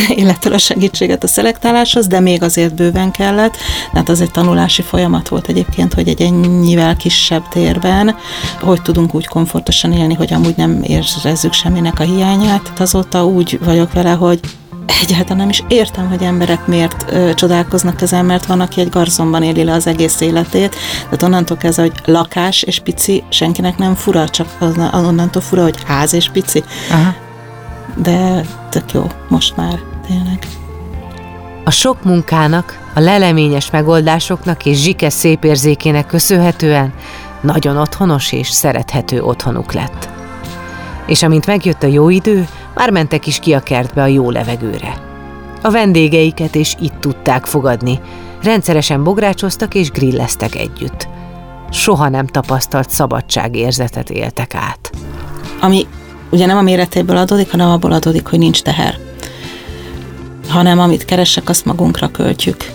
élettel 0.16 0.52
a 0.52 0.58
segítséget 0.58 1.24
a 1.24 1.26
szelektáláshoz, 1.26 2.06
de 2.06 2.20
még 2.20 2.42
azért 2.42 2.74
bőven 2.74 3.10
kellett. 3.10 3.56
Tehát 3.92 4.08
az 4.08 4.20
egy 4.20 4.30
tanulási 4.30 4.82
folyamat 4.82 5.28
volt 5.28 5.48
egyébként, 5.48 5.94
hogy 5.94 6.08
egy 6.08 6.22
ennyivel 6.22 6.96
kisebb 6.96 7.48
térben, 7.48 8.14
hogy 8.60 8.82
tudunk 8.82 9.14
úgy 9.14 9.26
komfortosan 9.26 9.92
élni, 9.92 10.14
hogy 10.14 10.32
amúgy 10.32 10.56
nem 10.56 10.82
érezzük 10.82 11.52
semminek 11.52 12.00
a 12.00 12.04
hiányát. 12.04 12.72
Azóta 12.78 13.26
úgy 13.26 13.58
vagyok 13.64 13.92
vele, 13.92 14.10
hogy 14.10 14.40
egyáltalán 15.02 15.36
nem 15.36 15.48
is 15.48 15.62
értem, 15.68 16.08
hogy 16.08 16.22
emberek 16.22 16.66
miért 16.66 17.04
ö, 17.08 17.34
csodálkoznak 17.34 18.02
ezen, 18.02 18.24
mert 18.24 18.46
van, 18.46 18.60
aki 18.60 18.80
egy 18.80 18.88
garzonban 18.88 19.42
éli 19.42 19.64
le 19.64 19.72
az 19.72 19.86
egész 19.86 20.20
életét, 20.20 20.76
tehát 21.02 21.22
onnantól 21.22 21.56
kezdve, 21.56 21.82
hogy 21.82 21.92
lakás 22.04 22.62
és 22.62 22.78
pici, 22.78 23.22
senkinek 23.28 23.78
nem 23.78 23.94
fura, 23.94 24.28
csak 24.28 24.48
onnantól 24.92 25.42
fura, 25.42 25.62
hogy 25.62 25.76
ház 25.86 26.12
és 26.12 26.28
pici. 26.32 26.62
Aha 26.90 27.21
de 27.96 28.44
tök 28.70 28.92
jó, 28.92 29.06
most 29.28 29.56
már 29.56 29.78
tényleg. 30.06 30.38
A 31.64 31.70
sok 31.70 32.04
munkának, 32.04 32.90
a 32.94 33.00
leleményes 33.00 33.70
megoldásoknak 33.70 34.66
és 34.66 34.82
Zsike 34.82 35.10
szép 35.10 35.44
érzékének 35.44 36.06
köszönhetően 36.06 36.92
nagyon 37.40 37.76
otthonos 37.76 38.32
és 38.32 38.48
szerethető 38.48 39.22
otthonuk 39.22 39.72
lett. 39.72 40.08
És 41.06 41.22
amint 41.22 41.46
megjött 41.46 41.82
a 41.82 41.86
jó 41.86 42.08
idő, 42.08 42.48
már 42.74 42.90
mentek 42.90 43.26
is 43.26 43.38
ki 43.38 43.52
a 43.52 43.60
kertbe 43.60 44.02
a 44.02 44.06
jó 44.06 44.30
levegőre. 44.30 44.94
A 45.62 45.70
vendégeiket 45.70 46.54
is 46.54 46.76
itt 46.80 47.00
tudták 47.00 47.46
fogadni, 47.46 48.00
rendszeresen 48.42 49.04
bográcsoztak 49.04 49.74
és 49.74 49.90
grilleztek 49.90 50.54
együtt. 50.54 51.08
Soha 51.70 52.08
nem 52.08 52.26
tapasztalt 52.26 52.90
szabadságérzetet 52.90 54.10
éltek 54.10 54.54
át. 54.54 54.90
Ami 55.60 55.86
ugye 56.32 56.46
nem 56.46 56.56
a 56.56 56.62
méretéből 56.62 57.16
adódik, 57.16 57.50
hanem 57.50 57.70
abból 57.70 57.92
adódik, 57.92 58.26
hogy 58.26 58.38
nincs 58.38 58.62
teher. 58.62 58.98
Hanem 60.48 60.78
amit 60.78 61.04
keresek, 61.04 61.48
azt 61.48 61.64
magunkra 61.64 62.10
költjük. 62.10 62.70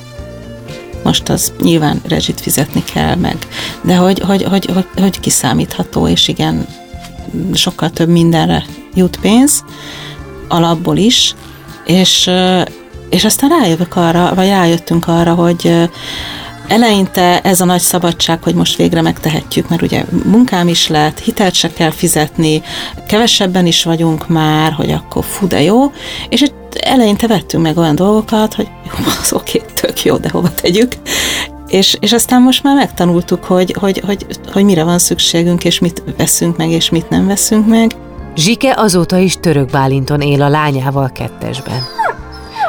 Most 1.04 1.30
az 1.30 1.54
nyilván 1.62 2.02
rezsit 2.08 2.42
fizetni 2.42 2.84
kell 2.94 3.16
meg, 3.16 3.38
de 3.82 3.96
hogy, 3.96 4.20
hogy, 4.20 4.44
hogy, 4.44 4.66
hogy, 4.74 4.86
hogy 4.96 5.20
kiszámítható, 5.20 6.08
és 6.08 6.28
igen, 6.28 6.68
sokkal 7.54 7.90
több 7.90 8.10
mindenre 8.10 8.66
jut 8.94 9.20
pénz, 9.20 9.64
alapból 10.48 10.98
is, 10.98 11.36
és, 11.86 12.30
és 13.10 13.26
aztán 13.26 13.50
rájövök 13.50 13.96
arra, 13.96 14.36
vagy 14.36 14.48
rájöttünk 14.48 15.08
arra, 15.08 15.34
hogy 15.34 15.90
Eleinte 16.68 17.42
ez 17.42 17.62
a 17.62 17.66
nagy 17.66 17.80
szabadság, 17.80 18.44
hogy 18.44 18.56
most 18.56 18.76
végre 18.76 19.02
megtehetjük, 19.02 19.70
mert 19.70 19.82
ugye 19.82 20.06
munkám 20.26 20.68
is 20.68 20.88
lett, 20.88 21.20
hitelt 21.20 21.54
se 21.54 21.74
kell 21.74 21.92
fizetni, 21.92 22.62
kevesebben 23.08 23.66
is 23.66 23.84
vagyunk 23.84 24.28
már, 24.28 24.72
hogy 24.72 24.92
akkor 24.92 25.24
fú, 25.26 25.48
de 25.48 25.62
jó, 25.62 25.92
és 26.30 26.44
eleinte 26.80 27.28
vettünk 27.28 27.64
meg 27.64 27.78
olyan 27.78 27.96
dolgokat, 27.96 28.54
hogy 28.54 28.68
jó, 28.86 29.06
az 29.22 29.34
oké, 29.34 29.62
tök 29.82 30.04
jó, 30.04 30.18
de 30.18 30.30
hova 30.30 30.54
tegyük, 30.54 30.92
és, 31.68 31.98
és 32.00 32.12
aztán 32.12 32.42
most 32.42 32.64
már 32.64 32.76
megtanultuk, 32.76 33.44
hogy, 33.44 33.76
hogy, 33.80 34.02
hogy, 34.06 34.26
hogy 34.52 34.64
mire 34.64 34.84
van 34.84 35.00
szükségünk, 35.00 35.64
és 35.64 35.80
mit 35.80 36.04
veszünk 36.18 36.58
meg, 36.58 36.70
és 36.70 36.90
mit 36.90 37.10
nem 37.10 37.28
veszünk 37.28 37.68
meg. 37.68 37.92
Zsike 38.36 38.74
azóta 38.78 39.18
is 39.18 39.38
török 39.42 39.70
Bálinton 39.70 40.22
él 40.22 40.42
a 40.42 40.50
lányával 40.50 41.12
kettesben. 41.12 41.82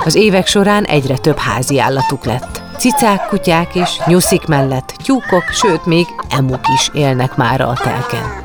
Az 0.05 0.15
évek 0.15 0.47
során 0.47 0.85
egyre 0.85 1.17
több 1.17 1.39
házi 1.39 1.81
állatuk 1.81 2.25
lett. 2.25 2.68
Cicák, 2.79 3.27
kutyák 3.29 3.75
és 3.75 4.01
nyuszik 4.07 4.47
mellett 4.47 4.95
tyúkok, 5.05 5.45
sőt 5.53 5.87
még 5.87 6.07
emuk 6.29 6.61
is 6.75 6.91
élnek 6.93 7.37
már 7.37 7.61
a 7.61 7.73
telken. 7.83 8.43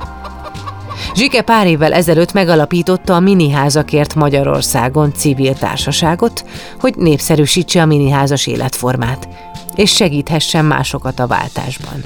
Zsike 1.15 1.41
pár 1.41 1.67
évvel 1.67 1.93
ezelőtt 1.93 2.33
megalapította 2.33 3.15
a 3.15 3.19
Miniházakért 3.19 4.15
Magyarországon 4.15 5.13
civil 5.13 5.53
társaságot, 5.53 6.45
hogy 6.79 6.95
népszerűsítse 6.95 7.81
a 7.81 7.85
miniházas 7.85 8.47
életformát, 8.47 9.27
és 9.75 9.91
segíthessen 9.95 10.65
másokat 10.65 11.19
a 11.19 11.27
váltásban. 11.27 12.03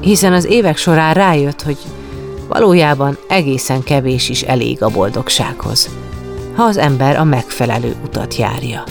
Hiszen 0.00 0.32
az 0.32 0.44
évek 0.44 0.76
során 0.76 1.14
rájött, 1.14 1.62
hogy 1.62 1.78
valójában 2.48 3.18
egészen 3.28 3.82
kevés 3.82 4.28
is 4.28 4.42
elég 4.42 4.82
a 4.82 4.88
boldogsághoz, 4.88 5.90
ha 6.56 6.62
az 6.62 6.76
ember 6.76 7.16
a 7.16 7.24
megfelelő 7.24 7.96
utat 8.04 8.36
járja. 8.36 8.84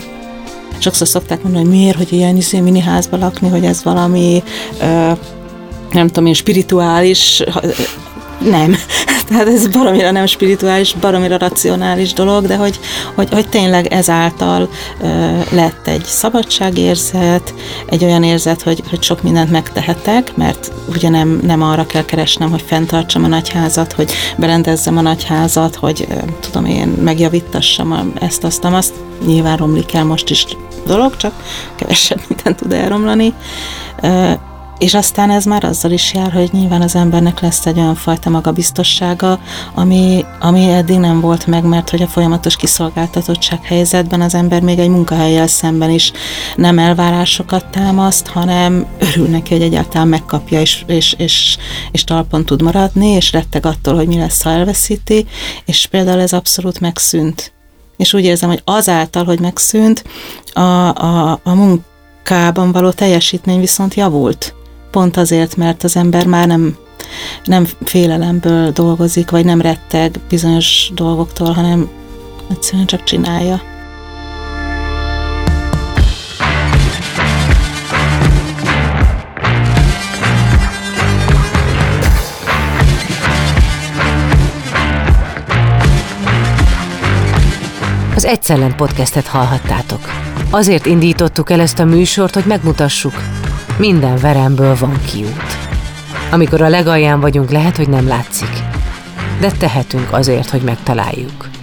Sokszor 0.78 1.08
szokták 1.08 1.44
mondani, 1.44 1.66
hogy 1.66 1.74
miért, 1.74 1.98
hogy 1.98 2.14
ilyen 2.14 2.36
izé 2.36 2.60
mini 2.60 2.80
házba 2.80 3.18
lakni, 3.18 3.48
hogy 3.50 3.66
ez 3.66 3.84
valami 3.84 4.44
ö, 4.82 5.12
nem 5.92 6.08
tudom 6.08 6.26
én, 6.26 6.34
spirituális, 6.34 7.44
nem. 8.40 8.76
Tehát 9.28 9.48
ez 9.48 9.68
baromira 9.68 10.12
nem 10.12 10.26
spirituális, 10.26 10.94
baromira 10.94 11.38
racionális 11.38 12.14
dolog, 12.14 12.46
de 12.46 12.56
hogy, 12.56 12.80
hogy, 13.16 13.28
hogy 13.32 13.50
tényleg 13.50 13.86
ezáltal 13.88 14.70
ö, 15.02 15.08
lett 15.52 15.88
egy 15.88 16.04
szabadságérzet, 16.04 17.54
egy 17.90 18.04
olyan 18.04 18.24
érzet, 18.24 18.62
hogy, 18.62 18.84
hogy 18.90 19.04
sok 19.04 19.24
mindent 19.24 19.52
megtehetek, 19.52 20.36
mert 20.36 20.72
ugye 20.90 21.10
nem, 21.10 21.40
nem 21.44 21.62
arra 21.62 21.86
kell 21.86 22.06
keresnem, 22.06 22.50
hogy 22.50 22.64
fenntartsam 22.68 23.24
a 23.24 23.28
nagyházat, 23.28 23.94
hogy 23.94 24.12
berendezzem 24.38 24.98
a 24.98 25.02
nagyházat, 25.02 25.76
hogy 25.76 26.08
ö, 26.10 26.14
tudom 26.40 26.66
én 26.66 26.88
megjavítassam 26.88 28.14
ezt, 28.20 28.44
azt, 28.44 28.64
azt. 28.64 28.94
Nyilván 29.26 29.58
romlik 29.58 29.94
el 29.94 30.04
most 30.04 30.30
is 30.30 30.46
dolog, 30.86 31.18
csak 31.18 31.34
kevesebb 31.76 32.20
minden 32.30 32.56
tud 32.56 32.74
elromlani. 32.74 33.34
Ö, 34.02 34.32
és 34.78 34.94
aztán 34.94 35.30
ez 35.30 35.46
már 35.46 35.64
azzal 35.64 35.92
is 35.92 36.14
jár, 36.14 36.32
hogy 36.32 36.50
nyilván 36.52 36.82
az 36.82 36.96
embernek 36.96 37.40
lesz 37.40 37.66
egy 37.66 37.80
olyan 37.80 37.96
fajta 37.96 38.30
magabiztossága, 38.30 39.40
ami, 39.74 40.26
ami 40.40 40.70
eddig 40.70 40.98
nem 40.98 41.20
volt 41.20 41.48
meg, 41.48 41.64
mert 41.64 41.90
hogy 41.90 42.02
a 42.02 42.08
folyamatos 42.08 42.56
kiszolgáltatottság 42.56 43.64
helyzetben 43.64 44.22
az 44.22 44.36
ember 44.36 44.62
még 44.62 44.80
egy 44.80 44.90
munkahelyel 44.90 45.48
szemben 45.48 45.90
is 45.90 46.12
nem 46.56 46.80
elvárásokat 46.80 47.66
támaszt, 47.66 48.28
hanem 48.28 48.86
örül 49.00 49.28
neki, 49.28 49.54
hogy 49.54 49.64
egyáltalán 49.64 50.08
megkapja, 50.08 50.62
és, 50.62 50.84
és, 50.88 51.14
és, 51.18 51.58
és 51.92 52.04
talpon 52.04 52.46
tud 52.46 52.62
maradni, 52.62 53.08
és 53.08 53.32
retteg 53.32 53.66
attól, 53.66 53.96
hogy 53.96 54.08
mi 54.08 54.18
lesz, 54.18 54.44
ha 54.44 54.50
elveszíti, 54.50 55.26
és 55.66 55.88
például 55.88 56.20
ez 56.20 56.34
abszolút 56.34 56.80
megszűnt. 56.80 57.54
És 57.98 58.14
úgy 58.14 58.24
érzem, 58.24 58.50
hogy 58.50 58.62
azáltal, 58.64 59.26
hogy 59.26 59.40
megszűnt, 59.40 60.04
a, 60.54 60.60
a, 60.60 61.40
a 61.44 61.54
munkában 61.54 62.72
való 62.72 62.92
teljesítmény 62.92 63.60
viszont 63.60 63.94
javult 63.94 64.56
pont 64.96 65.18
azért, 65.18 65.56
mert 65.56 65.84
az 65.84 65.96
ember 65.96 66.26
már 66.26 66.48
nem, 66.48 66.78
nem 67.46 67.68
félelemből 67.84 68.72
dolgozik, 68.72 69.30
vagy 69.30 69.46
nem 69.46 69.62
retteg 69.62 70.20
bizonyos 70.30 70.92
dolgoktól, 70.94 71.52
hanem 71.52 71.90
egyszerűen 72.52 72.86
csak 72.86 73.04
csinálja. 73.04 73.62
Az 88.16 88.26
Egyszellent 88.26 88.76
podcastet 88.76 89.28
hallhattátok. 89.28 90.00
Azért 90.50 90.86
indítottuk 90.86 91.50
el 91.50 91.60
ezt 91.60 91.80
a 91.80 91.86
műsort, 91.86 92.34
hogy 92.34 92.46
megmutassuk, 92.46 93.14
minden 93.78 94.18
veremből 94.18 94.76
van 94.76 95.00
kiút. 95.06 95.44
Amikor 96.32 96.62
a 96.62 96.70
legalján 96.70 97.20
vagyunk, 97.20 97.52
lehet, 97.52 97.78
hogy 97.78 97.90
nem 97.90 98.08
látszik, 98.08 98.64
de 99.40 99.52
tehetünk 99.52 100.14
azért, 100.14 100.50
hogy 100.50 100.62
megtaláljuk. 100.62 101.55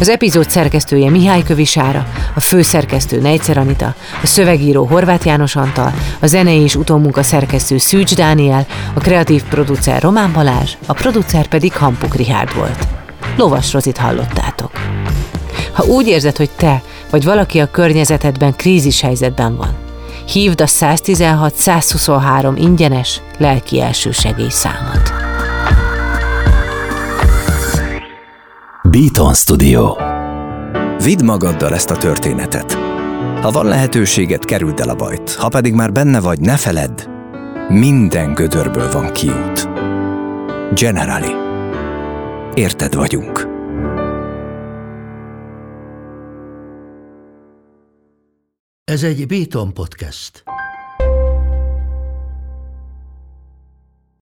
Az 0.00 0.08
epizód 0.08 0.50
szerkesztője 0.50 1.10
Mihály 1.10 1.42
Kövisára, 1.42 2.06
a 2.34 2.40
főszerkesztő 2.40 3.20
Nejcer 3.20 3.58
Anita, 3.58 3.94
a 4.22 4.26
szövegíró 4.26 4.84
Horváth 4.84 5.26
János 5.26 5.56
Antal, 5.56 5.94
a 6.20 6.26
zenei 6.26 6.60
és 6.60 6.74
utómunka 6.74 7.22
szerkesztő 7.22 7.78
Szűcs 7.78 8.14
Dániel, 8.14 8.66
a 8.94 9.00
kreatív 9.00 9.42
producer 9.42 10.02
Román 10.02 10.32
Balázs, 10.32 10.72
a 10.86 10.92
producer 10.92 11.46
pedig 11.46 11.76
Hampuk 11.76 12.14
Rihárd 12.14 12.54
volt. 12.54 12.86
Lovas 13.36 13.72
Rozit 13.72 13.96
hallottátok. 13.96 14.70
Ha 15.72 15.84
úgy 15.84 16.06
érzed, 16.06 16.36
hogy 16.36 16.50
te 16.56 16.82
vagy 17.10 17.24
valaki 17.24 17.58
a 17.58 17.70
környezetedben 17.70 18.56
krízis 18.56 19.00
helyzetben 19.00 19.56
van, 19.56 19.76
hívd 20.32 20.60
a 20.60 20.66
116-123 20.66 22.52
ingyenes 22.56 23.20
lelki 23.38 23.80
elsősegély 23.80 24.50
számot. 24.50 25.27
Beaton 28.90 29.34
Studio. 29.34 29.96
Vidd 31.04 31.24
magaddal 31.24 31.74
ezt 31.74 31.90
a 31.90 31.96
történetet. 31.96 32.72
Ha 33.42 33.50
van 33.50 33.66
lehetőséget, 33.66 34.44
kerüld 34.44 34.80
el 34.80 34.88
a 34.88 34.94
bajt. 34.94 35.34
Ha 35.34 35.48
pedig 35.48 35.74
már 35.74 35.92
benne 35.92 36.20
vagy, 36.20 36.40
ne 36.40 36.56
feledd, 36.56 37.08
minden 37.68 38.34
gödörből 38.34 38.90
van 38.92 39.12
kiút. 39.12 39.68
Generali. 40.74 41.32
Érted 42.54 42.94
vagyunk. 42.94 43.48
Ez 48.84 49.02
egy 49.02 49.26
Béton 49.26 49.74
podcast. 49.74 50.44